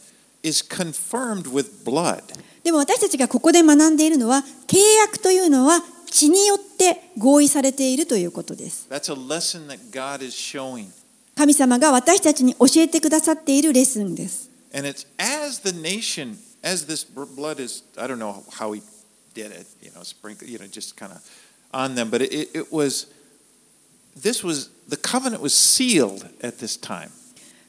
[0.43, 2.23] is confirmed with blood.
[2.63, 10.87] でも私たちがここで学んでいるのは契約というのは血によって合意されているということです That's a lesson that God is showing.
[11.35, 18.72] 神様が私たちに教えてくださっているレッスンです And it's as the nation, as this b- blood is, I don't know how
[18.72, 18.82] he
[19.34, 21.20] did it, you know, sprinkle, you know, just kind of
[21.72, 23.06] on them, but it, it was,
[24.16, 27.10] this was, the covenant was sealed at this time.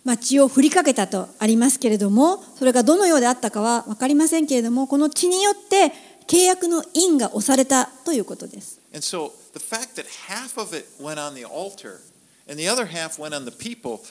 [0.05, 5.91] まあ、血を振りかけたとありますけれどもそれがどのようであったかは分かりませんけれどもこの血によって
[6.27, 8.79] 契約の印が押されたということです。
[8.93, 12.01] And so the fact that half of it went on the altar
[12.47, 14.01] and the other half went on the people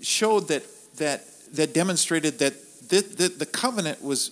[0.00, 0.62] showed that
[0.96, 1.20] that
[1.54, 2.54] that demonstrated that
[2.89, 4.31] the, the, the covenant was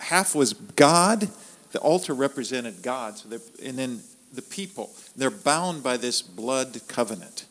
[0.00, 1.28] half was God,
[1.72, 4.00] the altar represented God, so that, and then
[4.34, 4.90] the people.
[5.16, 7.46] They're bound by this blood covenant.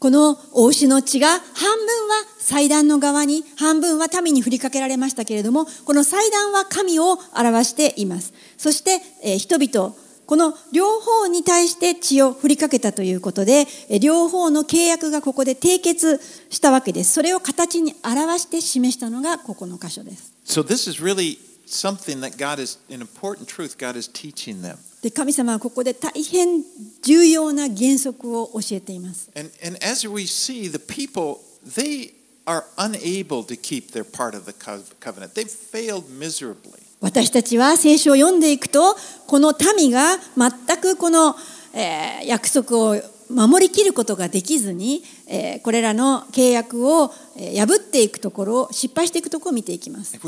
[0.00, 9.94] このお牛の血が半分は祭壇の側に半分は民に振りかけられましたけれどもこの祭壇は神を表していますそして、えー人々
[10.26, 16.20] この両方に対して血を振りかけたということでえー両方の契約がここで締結
[16.50, 24.76] したわけですそれを形に表して示したのがここの箇所です So this is really something that God is an important truth God is teaching them.
[25.02, 26.62] で神様はここで大変
[27.02, 32.12] 重要な原則を教えています And, and as we see, the people, they
[32.46, 35.34] are unable to keep their part of the co- covenant.
[35.34, 36.83] They've failed miserably.
[37.00, 41.34] 私たちは聖書を読んでいくとこの民が全くこの、
[41.74, 42.96] えー約束を
[43.30, 50.18] 守りきることができずに、えーこれらの契約をえー破っていくところを失敗していくところを見ていきます.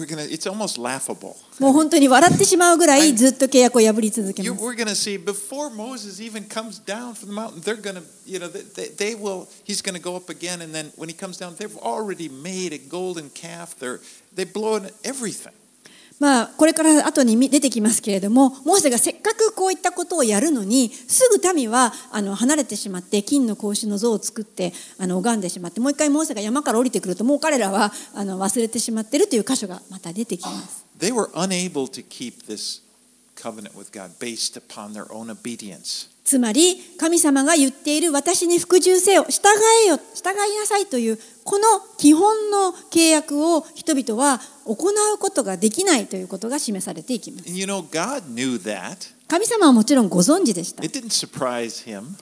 [1.63, 4.51] もう本当に笑ってしまうぐらいずっと契約を破り続けます
[8.27, 10.61] you know, they, they will, he's going to go up again.
[10.63, 13.75] And then when he comes down, they've already made a golden calf.
[13.79, 14.01] They're,
[14.35, 15.53] they've blown everything.
[16.19, 30.87] まあこれから後に出てきますけれどもモーセがせっかくこういったことをやるのにすぐ民はあの離れてしまって金の格子の像を作ってあの拝んでしまってもう一回モーセが山から降りてくるともう彼らはあの忘れてしまっているという箇所がまた出てきます。
[30.99, 32.81] They were unable to keep this
[33.37, 36.16] covenant with God based upon their own obedience.
[36.27, 39.41] つまり神様が言っている私に服従せよ従
[39.87, 41.65] えよ従いなさいというこの
[41.99, 44.75] 基本の契約を人々は行
[45.15, 47.85] うことができないということが示されていきます you know.
[49.29, 50.83] 神様はもちろんご存知でした.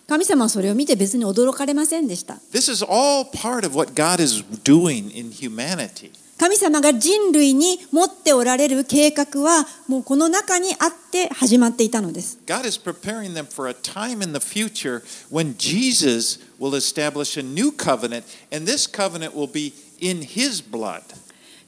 [0.07, 6.11] 神様はそれを見て別に驚かれませんでした This is all part of what God is doing in humanity.
[6.45, 17.41] 神様が人類に持っておられる計画はもうこの中にあって始まっていたのです God is preparing them for a time in the future when Jesus will establish
[17.41, 18.25] a new covenant,
[18.55, 19.73] and this covenant will be
[20.03, 21.01] in his blood.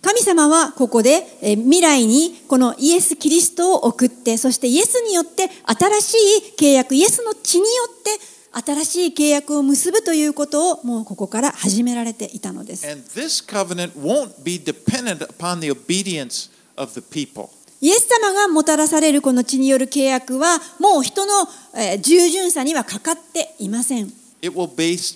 [0.03, 6.15] 神様はここでえー未来にこのイエス・キリストを送ってそしてイエスによって新し
[6.51, 12.91] い契約イエスの血によって新しい契約を結ぶということをもうここから始められていたのです.イ
[17.91, 21.33] エス様がもたらされるこの血による契約はもう人の
[21.75, 24.67] えー従順さにはかかっていません It will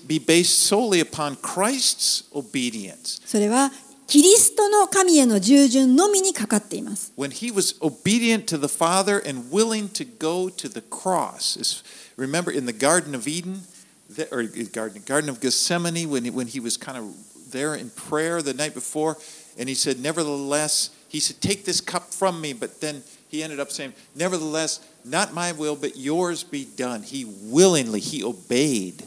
[0.07, 3.23] be based solely upon Christ's obedience.
[3.25, 3.71] それは
[4.07, 11.83] キリストの神への従順のみにかかっています When he was obedient to the Father and willing to go to the cross.
[12.21, 13.63] Remember in the Garden of Eden,
[14.31, 17.15] or Garden, Garden of Gethsemane, when he, when he was kind of
[17.51, 19.17] there in prayer the night before,
[19.59, 22.53] and he said, Nevertheless, he said, Take this cup from me.
[22.53, 27.03] But then he ended up saying, Nevertheless, not my will, but yours be done.
[27.03, 29.03] He willingly, he obeyed.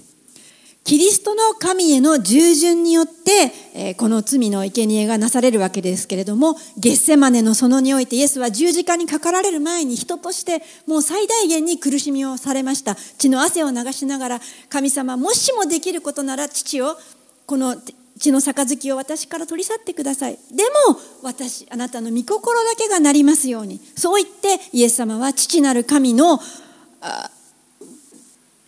[0.83, 12.95] キリストの神への従順によって、えこの罪の生贄がなされるわけですけれどもゲッセマネの園においてイエスは十字架にかかられる前に人としてもう最大限に苦しみをされました。
[13.17, 16.97] 血の汗を流しながら神様もしもできることなら父を
[17.45, 17.77] この
[18.19, 20.37] 血の杯を私から取り去ってください。
[20.51, 23.79] でも私あなたの御心だけがなりますように。
[23.95, 26.39] そう言ってイエス様は父なる神の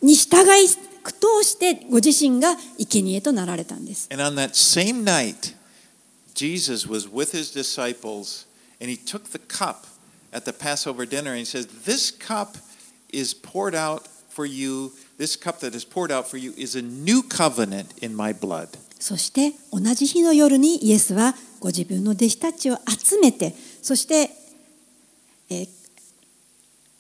[0.02, 4.08] に従い通してご自身が生贄となられたんです。
[4.12, 5.56] And on that same night,
[6.34, 8.46] Jesus was with his disciples,
[8.82, 9.86] and he took the cup
[10.32, 12.58] at the Passover dinner, and he says, This cup
[13.12, 14.92] is poured out for you.
[15.18, 18.70] This cup that is poured out for you is a new covenant in my blood.
[19.00, 24.30] そして同じ日の夜にイエスはご自分の弟子たちを集めてそして、
[25.50, 25.86] えー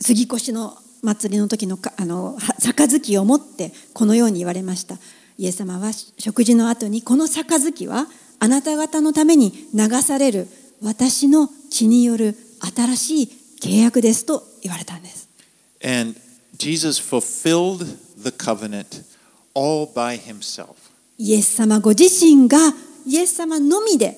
[0.02, 4.98] 杉越の祭りの時のかあのは杯を持ってこのように言われました
[5.38, 8.08] イエス様は食事の後にこの杯は
[8.40, 10.48] あなた方のために流される
[10.82, 12.36] 私の血による
[12.76, 13.30] 新しい
[13.62, 15.30] 契約ですと言われたんです
[15.84, 16.20] And
[16.58, 17.86] Jesus fulfilled
[18.18, 19.04] the covenant
[19.54, 20.76] all by himself.
[21.18, 22.58] イエス様ご自身が
[23.06, 24.18] イエス様のみで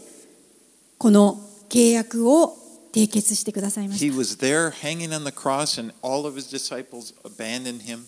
[0.97, 2.55] この契約を
[2.93, 7.99] 締結してくださいました He was there hanging on the cross, and all of his disciples abandoned him.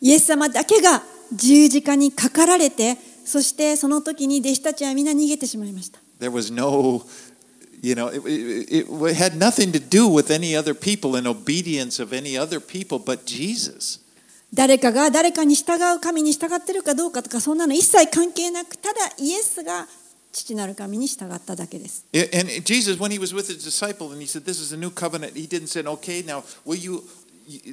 [0.00, 1.02] イエス様だけが
[1.32, 7.02] 十字架にかかられてそしてその時に弟子たちは皆逃げてしまいました There was no,
[7.82, 12.02] you know, it, it, it had nothing to do with any other people and obedience
[12.02, 14.00] of any other people but Jesus.
[14.52, 19.86] 誰かが誰かに従う神に従ってるかどうかとかそんなの一切関係なくただイエスが
[20.32, 24.90] 父なる神に従っただけです And Jesus, when he was with his disciple and he said, This is a new
[24.90, 27.02] covenant, he didn't say, Okay, now will you,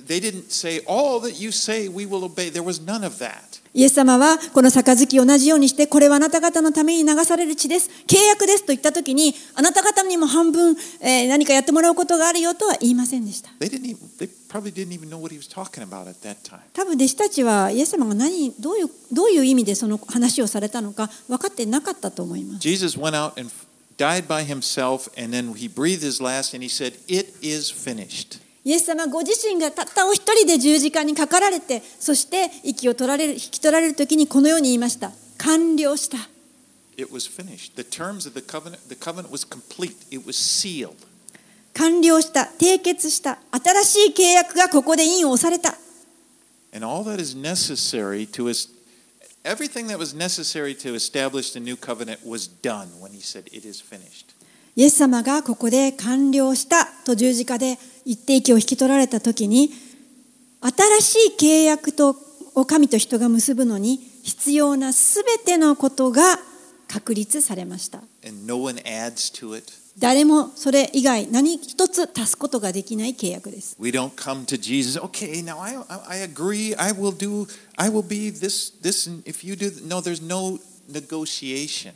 [0.08, 2.49] they didn't say, All that you say we will obey.
[2.49, 3.62] There was none of that.
[3.74, 16.20] イエス様はこの杯を同じようにしてこれはあなた方のために流される血です契約ですと言った時にあなた方にも半分、えー何かやってもらうことがあるよとは言いませんでした They didn't even, they probably didn't even know what he was talking about at
[16.22, 16.61] that time.
[16.72, 23.51] 多分弟子たちはイエス様が何どういうどういう意味でその話をされたのか分かってなかったと思います Jesus went out and
[23.99, 28.41] died by himself, and then he breathed his last and he said, It is finished.
[28.64, 36.16] イエス様ご自身がたったお一人で十字架にかかられてそして息を取られる引き取られる時にこのように言いました完了した
[36.97, 37.74] It was finished.
[37.74, 39.97] The terms of the covenant, the covenant was complete.
[40.11, 40.97] It was sealed.
[41.78, 45.78] 完了した締結した新しい契約がここで印を押された
[46.73, 48.69] And all that is necessary to us,
[49.43, 53.67] everything that was necessary to establish the new covenant was done when he said, It
[53.67, 54.36] is finished.
[54.75, 59.71] イエス様がここで完了したと十字架で一定息を引き取られた時に
[60.61, 62.15] 新しい契約と
[62.53, 66.38] を神と人が結ぶのに必要なすべてのことが
[66.88, 69.87] 確立されました And no one adds to it.
[70.00, 75.76] 誰もそれ以外何一つ足すことができない契約です We don't come to Jesus, okay, now I,
[76.08, 80.00] I, agree, I will do, I will be this, this, and if you do, no,
[80.00, 81.93] there's no negotiation.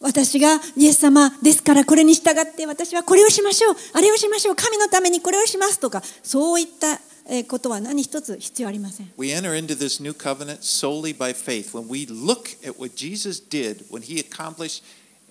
[0.00, 11.72] 私がイエス様ですからこれに従って私はこれをしましょうあれをしましょう神のためにこれをしますとかそういったえーことは何一つ必要ありません We enter into this new covenant solely by faith.
[11.72, 14.82] When we look at what Jesus did, when he accomplished,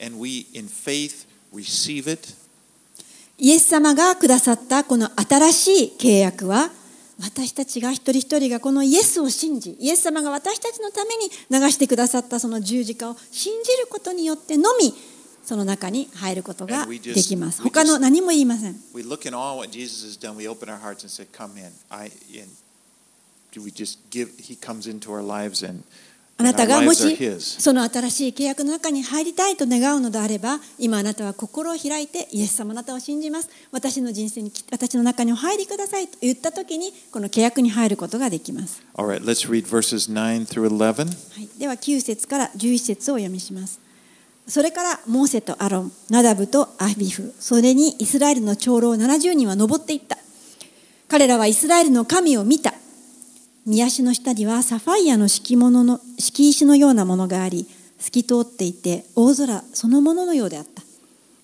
[0.02, 1.28] and we in faith
[3.38, 6.70] イエス様がくださったこの新しい契約は
[7.22, 14.94] 私たちが一人一人がこのイエスを信じイエス様が私たちのために流してくださったその十字架を信じることによってのみ
[15.44, 17.62] その中に入ることができます。
[17.62, 18.76] 他の何も言いません。
[26.36, 41.06] あなたがもし.その新しい契約の中に入りたいと願うのであれば今あなたは心を開いてイエス様あなたを信じます私の人生にき私の中にお入りくださいと言った時にこの契約に入ることができます All right, let's read verses nine through eleven.
[41.06, 43.80] はい、では9節から11節をお読みします。
[44.48, 50.18] それからモーセとアロン、ナダブとアビフ、それにイスラエルの長老70人は登っていった。
[51.08, 52.74] 彼らはイスラエルの神を見た。
[53.66, 57.66] 宮足の下にはサファイアの敷物の敷石のようなものがあり、
[57.98, 60.84] 透き通っていて大空そのもののようであった。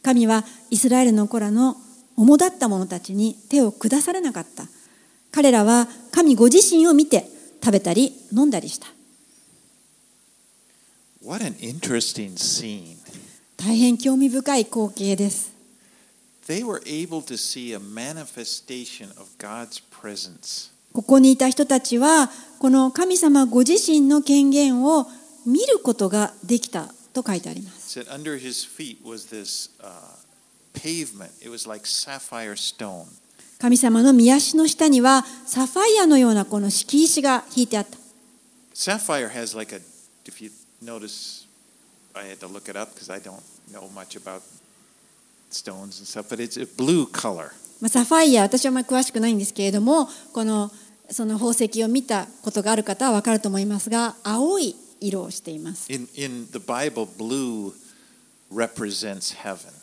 [0.03, 1.77] 神はイスラエルの子らの
[2.17, 4.65] 主だった者たちに手を下されなかった。
[5.31, 7.25] 彼らは神ご自身を見て
[7.63, 8.87] 食べたり飲んだりした。
[11.23, 12.97] What an interesting scene.
[13.55, 15.53] 大変興味深い光景です。
[16.47, 20.68] They were able to see a manifestation of God's presence.
[20.93, 22.29] ここにいた人たちは、
[22.59, 25.07] この神様ご自身の権限を
[25.45, 27.99] 見ることができたと書いてあります。
[27.99, 28.05] Uh.
[33.59, 37.97] 神様の御足の下には、サファイアのようなこの敷石が引いてあった。
[38.73, 39.81] Sapphire has like a,
[40.25, 40.49] if you
[40.81, 41.45] notice,
[42.13, 43.41] I had to look it up because I don't
[43.73, 44.41] know much about
[45.49, 47.51] stones and stuff, but it's a blue color.
[47.81, 50.71] まあ、サファイア、私はあまり詳しくないんですけれども、この
[51.11, 55.91] その宝石を見たことがある方は分かると思いますが、青い色をしています。
[55.91, 57.73] In, in the Bible, blue
[58.51, 59.79] represents heaven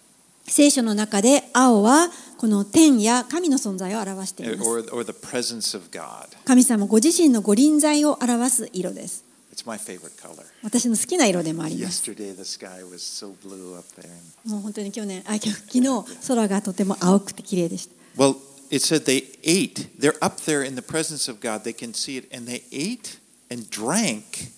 [0.49, 4.69] 聖書の中で青はこの天や神の存在を表しています。
[4.69, 6.29] or, or the presence of God.
[6.45, 9.26] 神様ご自身のご臨在を表す色です。
[9.57, 10.45] It's my favorite color.
[10.63, 12.11] 私の好きな色でもあります。
[12.11, 14.11] Yesterday, the sky was so blue up there.
[14.45, 15.49] もう本当に去年、あ、昨
[15.81, 15.83] 日
[16.27, 17.95] 空がとても青くて綺麗でした。
[18.23, 18.37] Well,
[18.71, 19.89] it said they ate.
[19.99, 21.63] They're up there in the presence of God.
[21.63, 22.29] They can see it.
[22.37, 23.19] And they ate
[23.51, 24.51] and drank,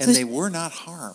[0.00, 1.14] and they were not harmed.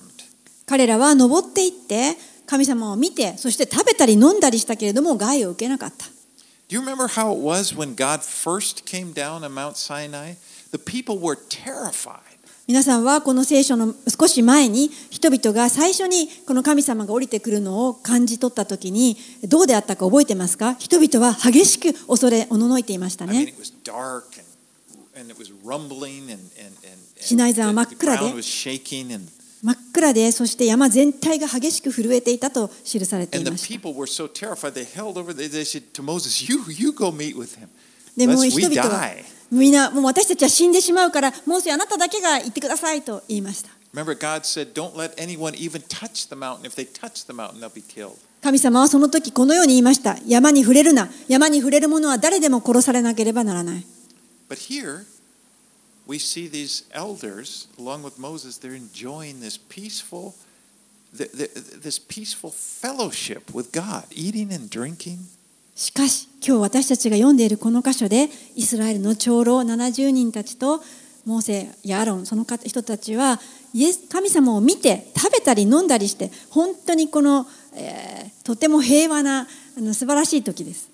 [0.67, 2.15] 彼らは登っていって
[2.45, 6.05] 神様を見て、そして食べたり飲んだりしたけれども害を受けなかった。
[6.69, 10.35] Do you remember how it was when God first came down on Mount Sinai?
[10.71, 12.32] The people were terrified.
[12.65, 20.75] 皆さんはこの聖書の少し前に人々が最初にこの神様が降りてくるのを感じ取ったときにどうであったか覚えてますか？
[20.75, 23.53] 人々は激しく恐れおののいていましたね。
[27.19, 28.21] シナイザは真っ暗で
[29.61, 33.69] 真っ暗でそして山全体が激しく震えていたと記されています。
[33.69, 33.77] で
[38.27, 39.09] も人々は
[39.53, 46.65] みんなもう私たちは死んでしまうからモーセあなただけが行ってくださいと言いました Remember, God said, don't let anyone even touch the mountain.
[46.65, 48.17] If they touch the mountain, they'll be killed.
[48.41, 53.85] 神様はその時このように言いました山に触れるな山に触れる者は誰でも殺されなければならない
[54.49, 55.05] But here,
[56.07, 60.33] we see these elders, along with Moses, they're enjoying this peaceful,
[61.17, 61.51] th- th-
[61.81, 65.19] this peaceful fellowship with God, eating and drinking.
[65.75, 70.81] しかし今日私たちが読んでいるこの箇所でイスラエルの長老70人たちと
[71.25, 73.39] モーセやアロンその人たちは
[73.73, 79.47] イエス神様を見て食べたり飲んだりして本当にこの、えーとても平和な
[79.77, 80.89] あの素晴らしい時です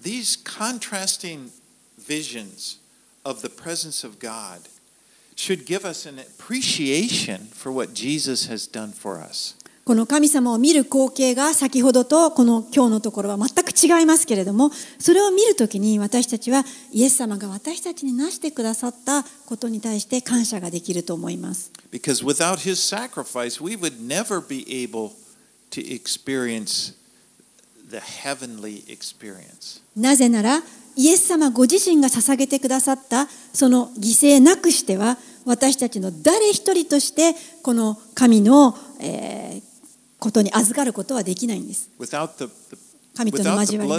[0.00, 1.50] These contrasting
[1.98, 2.78] visions
[3.24, 4.68] of the presence of God
[5.34, 9.56] should give us an appreciation for what Jesus has done for us.
[9.88, 16.62] この神様を見る光景が先ほどとこの今日のところは全く違いますけれどもそれを見るときに私たちは
[16.92, 25.12] イエス様が私たちになしてくださったことに対して感謝ができると思います Because without his sacrifice, we would never be able
[25.70, 26.94] to experience
[27.90, 29.80] the heavenly experience.
[29.96, 30.58] なぜなら
[30.96, 35.16] イエス様ご自身が捧げてくださったその犠牲なくしては
[35.46, 39.67] 私たちの誰一人としてこの神の、えー
[40.18, 41.90] ことに預かることはできないんです。
[43.16, 43.90] 神との交わり。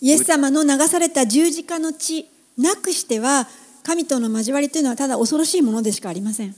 [0.00, 2.28] イエス様の流された十字架の血
[2.58, 3.48] なくしては
[3.82, 6.54] 神との交わりというのはただ恐ろしいものでしかありません。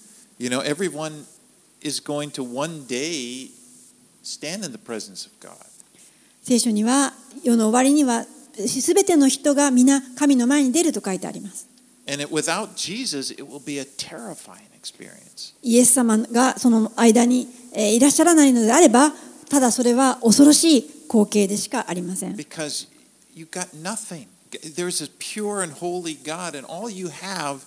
[6.43, 7.13] 聖書には
[7.43, 8.25] 世の終わりには
[8.67, 11.69] すべての人が皆神の前に出ると書いてあります。
[12.08, 15.54] And it, without Jesus, it will be a terrifying experience.
[15.62, 19.12] イエス様がその間にえーいらっしゃらないのであれば
[19.50, 22.36] ただそれは恐ろしい光景でしかありません。
[22.36, 22.88] Because
[23.34, 24.28] you got nothing.
[24.76, 27.62] There's a pure and holy God, and all you have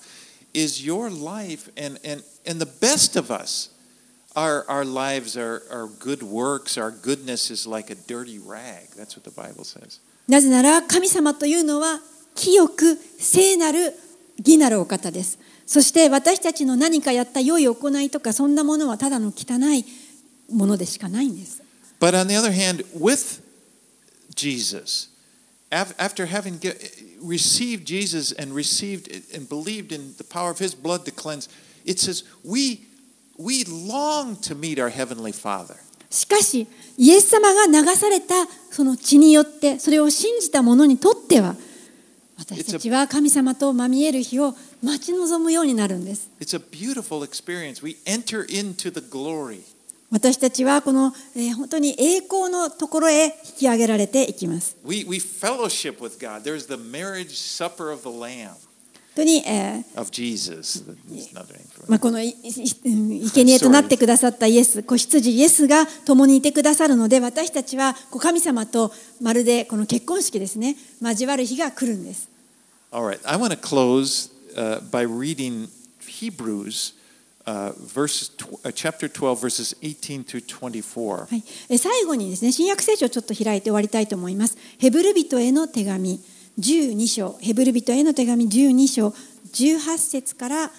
[0.53, 1.71] is your life.
[1.77, 3.71] And, and, and the best of us,
[4.37, 8.89] our, our lives, our, our good works, our goodness is like a dirty rag.
[8.97, 10.01] That's what the Bible says.
[10.27, 12.01] なぜなら神様というのは
[12.35, 13.93] 清く聖なる
[14.40, 15.38] 義なるお方です。
[15.66, 19.86] そして私たちの何かやった良い行いとかそんなものはただの汚い
[20.52, 21.62] ものでしかないんです。
[22.00, 23.42] But on the other hand, with
[24.36, 25.10] Jesus,
[25.70, 26.60] af- after having
[27.22, 31.50] received Jesus and received and believed in the power of his blood to cleanse,
[31.86, 32.86] it says, we,
[33.38, 35.76] we long to meet our Heavenly Father.
[36.10, 36.68] しかし
[36.98, 38.34] イエス様が流された
[38.72, 41.56] その血によってそれを信じた者にとっては
[42.40, 46.32] 私たちは神様とまみえる日を待ち望むようになるんです。
[50.10, 54.78] 私たちはこの、え、本当に栄光のところへ引き上げられていきます。
[59.16, 72.30] 当に、えー.まあ、この生贄となってくださったイエス、子羊イエスが共にいてくださるので、私たちはこう神様とまるでこの結婚式ですね、交わる日が来るんです。
[72.92, 75.68] All right, I want to close uh, by reading
[76.08, 76.94] Hebrews,
[77.46, 81.28] uh, verses tw- uh, chapter 12, verses 18 through 24.
[81.30, 84.58] はい、え最後にですね、新約聖書をちょっと開いて終わりたいと思います。
[84.80, 86.20] ヘブル人への手紙
[86.59, 89.09] 12章、ヘブル人への手紙12章、
[89.53, 90.71] 18節から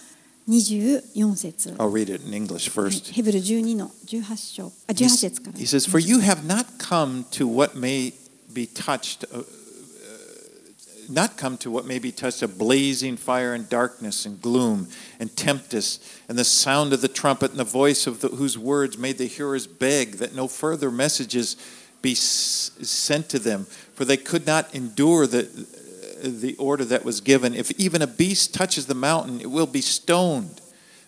[0.47, 1.69] 24節。
[1.77, 3.11] I'll read it in English はい first.
[3.13, 5.57] ヘブル12の18章、あ He 18 s- 節から。
[5.59, 8.13] he says, For you have not come to what may
[8.53, 9.43] be touched, uh, uh,
[11.09, 14.87] not come to what may be touched of blazing fire and darkness and gloom
[15.19, 18.97] and tempest and the sound of the trumpet and the voice of the, whose words
[18.97, 21.57] made the hearers beg that no further messages
[22.02, 25.42] be sent to them, for they could not endure the,
[26.22, 27.54] the order that was given.
[27.54, 30.60] If even a beast touches the mountain, it will be stoned.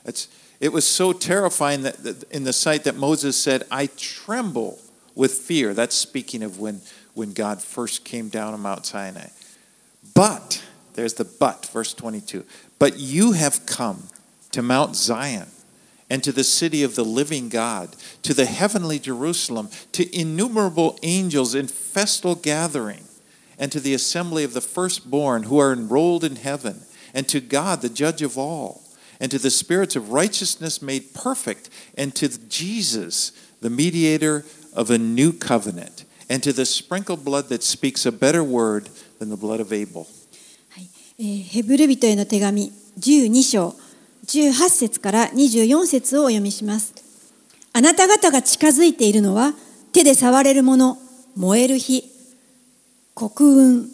[0.05, 0.29] It's,
[0.61, 4.79] it was so terrifying that, that in the sight that Moses said, I tremble
[5.15, 5.75] with fear.
[5.75, 6.81] That's speaking of when,
[7.15, 9.29] when God first came down on Mount Sinai.
[10.15, 10.63] But,
[10.95, 12.45] there's the but, verse 22.
[12.79, 14.05] But you have come
[14.53, 15.49] to Mount Zion
[16.12, 21.54] and to the city of the living God, to the heavenly Jerusalem, to innumerable angels
[21.54, 23.04] in festal gathering,
[23.60, 26.82] and to the assembly of the firstborn who are enrolled in heaven,
[27.14, 28.84] and to God, the judge of all,
[29.20, 34.98] and to the spirits of righteousness made perfect, and to Jesus, the mediator of a
[34.98, 38.90] new covenant, and to the sprinkled blood that speaks a better word
[39.20, 40.08] than the blood of Abel.
[41.20, 43.76] えーヘブル人への手紙12章
[44.27, 46.95] 18節から24節をお読みします。
[47.73, 49.55] あなた方が近づいているのは
[49.93, 50.99] 手で触れるもの、
[51.37, 52.05] 燃える火、
[53.15, 53.87] 黒雲、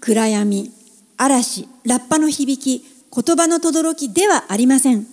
[0.00, 0.70] 暗闇、
[1.16, 5.06] 嵐、ラッパの響き、言葉の轟きではありません。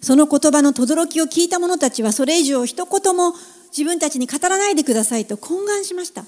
[0.00, 3.34] その言葉の轟きを聞いた者たちはそれ以上一言も
[3.70, 6.24] 自分たちに語らないでくださいと懇願しました。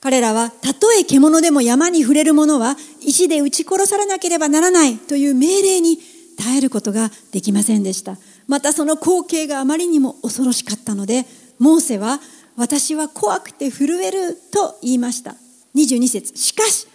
[0.00, 5.98] 彼らは、たとえ獣でも山に触れる者は石で撃ち殺されなければならないという命令に
[6.38, 8.16] 耐えることができませんでした。
[8.46, 11.26] またその光景があまりにも恐ろしかったので、
[11.58, 12.20] モーセは、
[12.56, 15.36] 私は怖くて震えると言いました。
[15.74, 16.86] 22節しかし、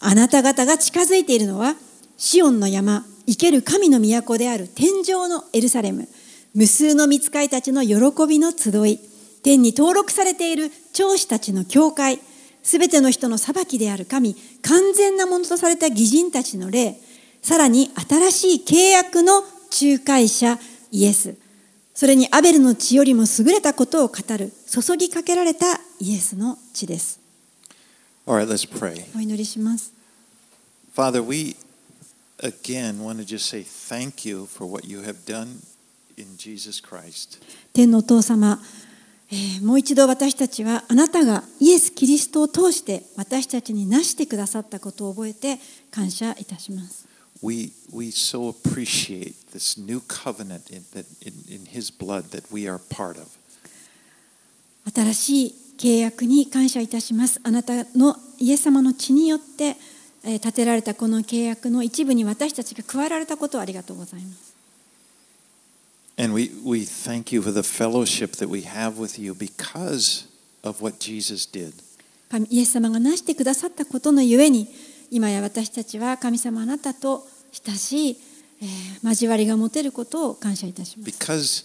[0.00, 1.74] あなた方が近づいているのは、
[2.16, 6.08] シオンの山、生ける神の都である天上のエルサレム、
[6.54, 9.00] 無数の御使いたちの喜びの集い、
[9.42, 12.20] 天に登録されている長子たちの教会、
[12.62, 16.96] すべての人の裁きである神、完全なものとされた義人たちの霊、
[17.42, 20.58] さらに新しい契約の仲介者
[20.90, 21.36] イエス、
[21.94, 25.66] それにアベルの血よりも優れたことを語る、注ぎかけられた
[25.98, 27.20] イエスの血です。
[28.26, 29.04] Right, let's pray.
[29.16, 29.92] お祈りします。
[30.94, 31.56] Father, we
[32.38, 35.60] again want to just say thank you for what you have done
[36.16, 37.40] in Jesus Christ.
[37.72, 38.60] 天のお父様、
[39.32, 45.58] えーもう一度私たちはあなたがイエス・キリストを通して私たちになしてくださったことを覚えて
[45.90, 47.07] 感謝いたします。
[47.40, 52.78] We, we so appreciate this new covenant in, that, in, in His blood that we are
[52.78, 53.28] part of.
[54.92, 57.40] 新しい契約に感謝いたします。
[57.44, 59.76] あなたのイエス様の血によって、
[60.24, 64.54] えー立てられたこの契約の一部に私たちが加えられたことをありがとうございます。
[66.18, 70.26] And we, we thank you for the fellowship that we have with you because
[70.64, 71.72] of what Jesus did.
[72.28, 74.68] 神イエス様がなしてくださったことのゆえに
[75.10, 78.16] 今や私たちは神様あなたと親しい、
[78.60, 81.10] えー交わりが持てることを感謝いたします。
[81.10, 81.64] Because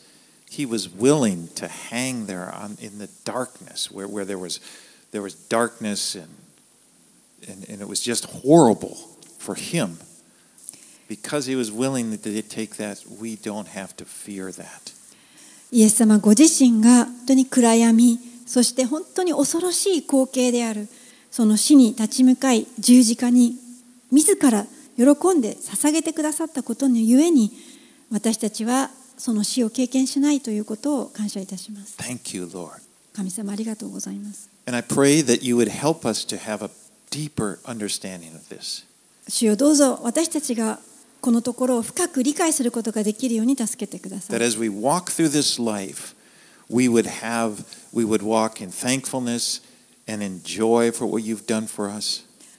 [0.49, 4.61] he was willing to hang there on, in the darkness where, where there, was,
[5.11, 6.29] there was darkness and,
[7.47, 8.95] and, and it was just horrible
[9.39, 9.97] for him.
[11.09, 14.93] Because he was willing to take that, we don't have to fear that.
[15.71, 20.87] イエス様ご自身が本当に暗闇そして本当に恐ろしい光景である
[21.33, 23.55] その死に立ち向かい十字架に
[24.11, 25.03] 自ら喜
[25.33, 27.51] んで捧げてくださったことのゆえに
[28.11, 32.73] 私たちはその死を経験しないということを感謝いたします Thank you, Lord.
[33.15, 36.69] 神様ありがとうございます And I pray that you would help us to have a
[37.09, 38.85] deeper understanding of this.
[39.27, 40.77] 主よどうぞ私たちが
[41.19, 46.13] このところを深く理解することができるように助けてくださ That い as we walk through this life,
[46.69, 49.63] we would have, we would walk in thankfulness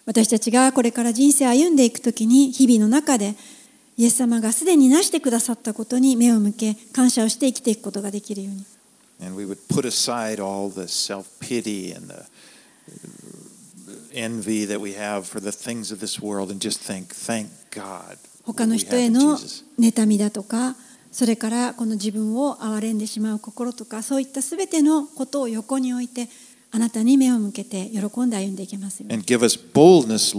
[0.07, 3.35] 私たちがこれから人生を歩んでいくときに日々の中で
[3.97, 8.65] イエス様がすでになしてくださったことに目を向け感謝をして生きていくことができるように。
[18.45, 19.39] 他の人への
[19.79, 20.77] 妬みだとか、
[21.11, 26.29] それからこの自分を憐れんでしまう心とか、そういったすべてのことを横に置いて、
[26.75, 29.23] あなたに目を向けて喜んで歩んでいけますように。
[29.23, 30.35] Boldness,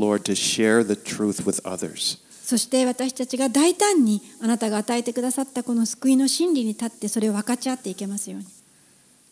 [2.44, 8.46] そして私たちが大胆にあなたが与えてくださったこの救いの真理に立ってそれを分かち合っていけますように。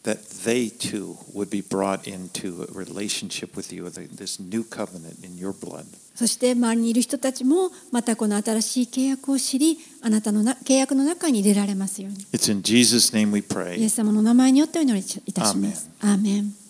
[0.06, 5.36] That they too would be brought into a relationship with you, this new covenant in
[5.36, 5.84] your blood.
[6.16, 12.20] そして周りにいる人たちもまたこの新しい契約を知りあなたの契約の中に入れられますように。
[12.22, 15.89] イエス様の名前によってお祈りいたします。
[15.99, 16.39] アーメン。
[16.39, 16.62] アーメン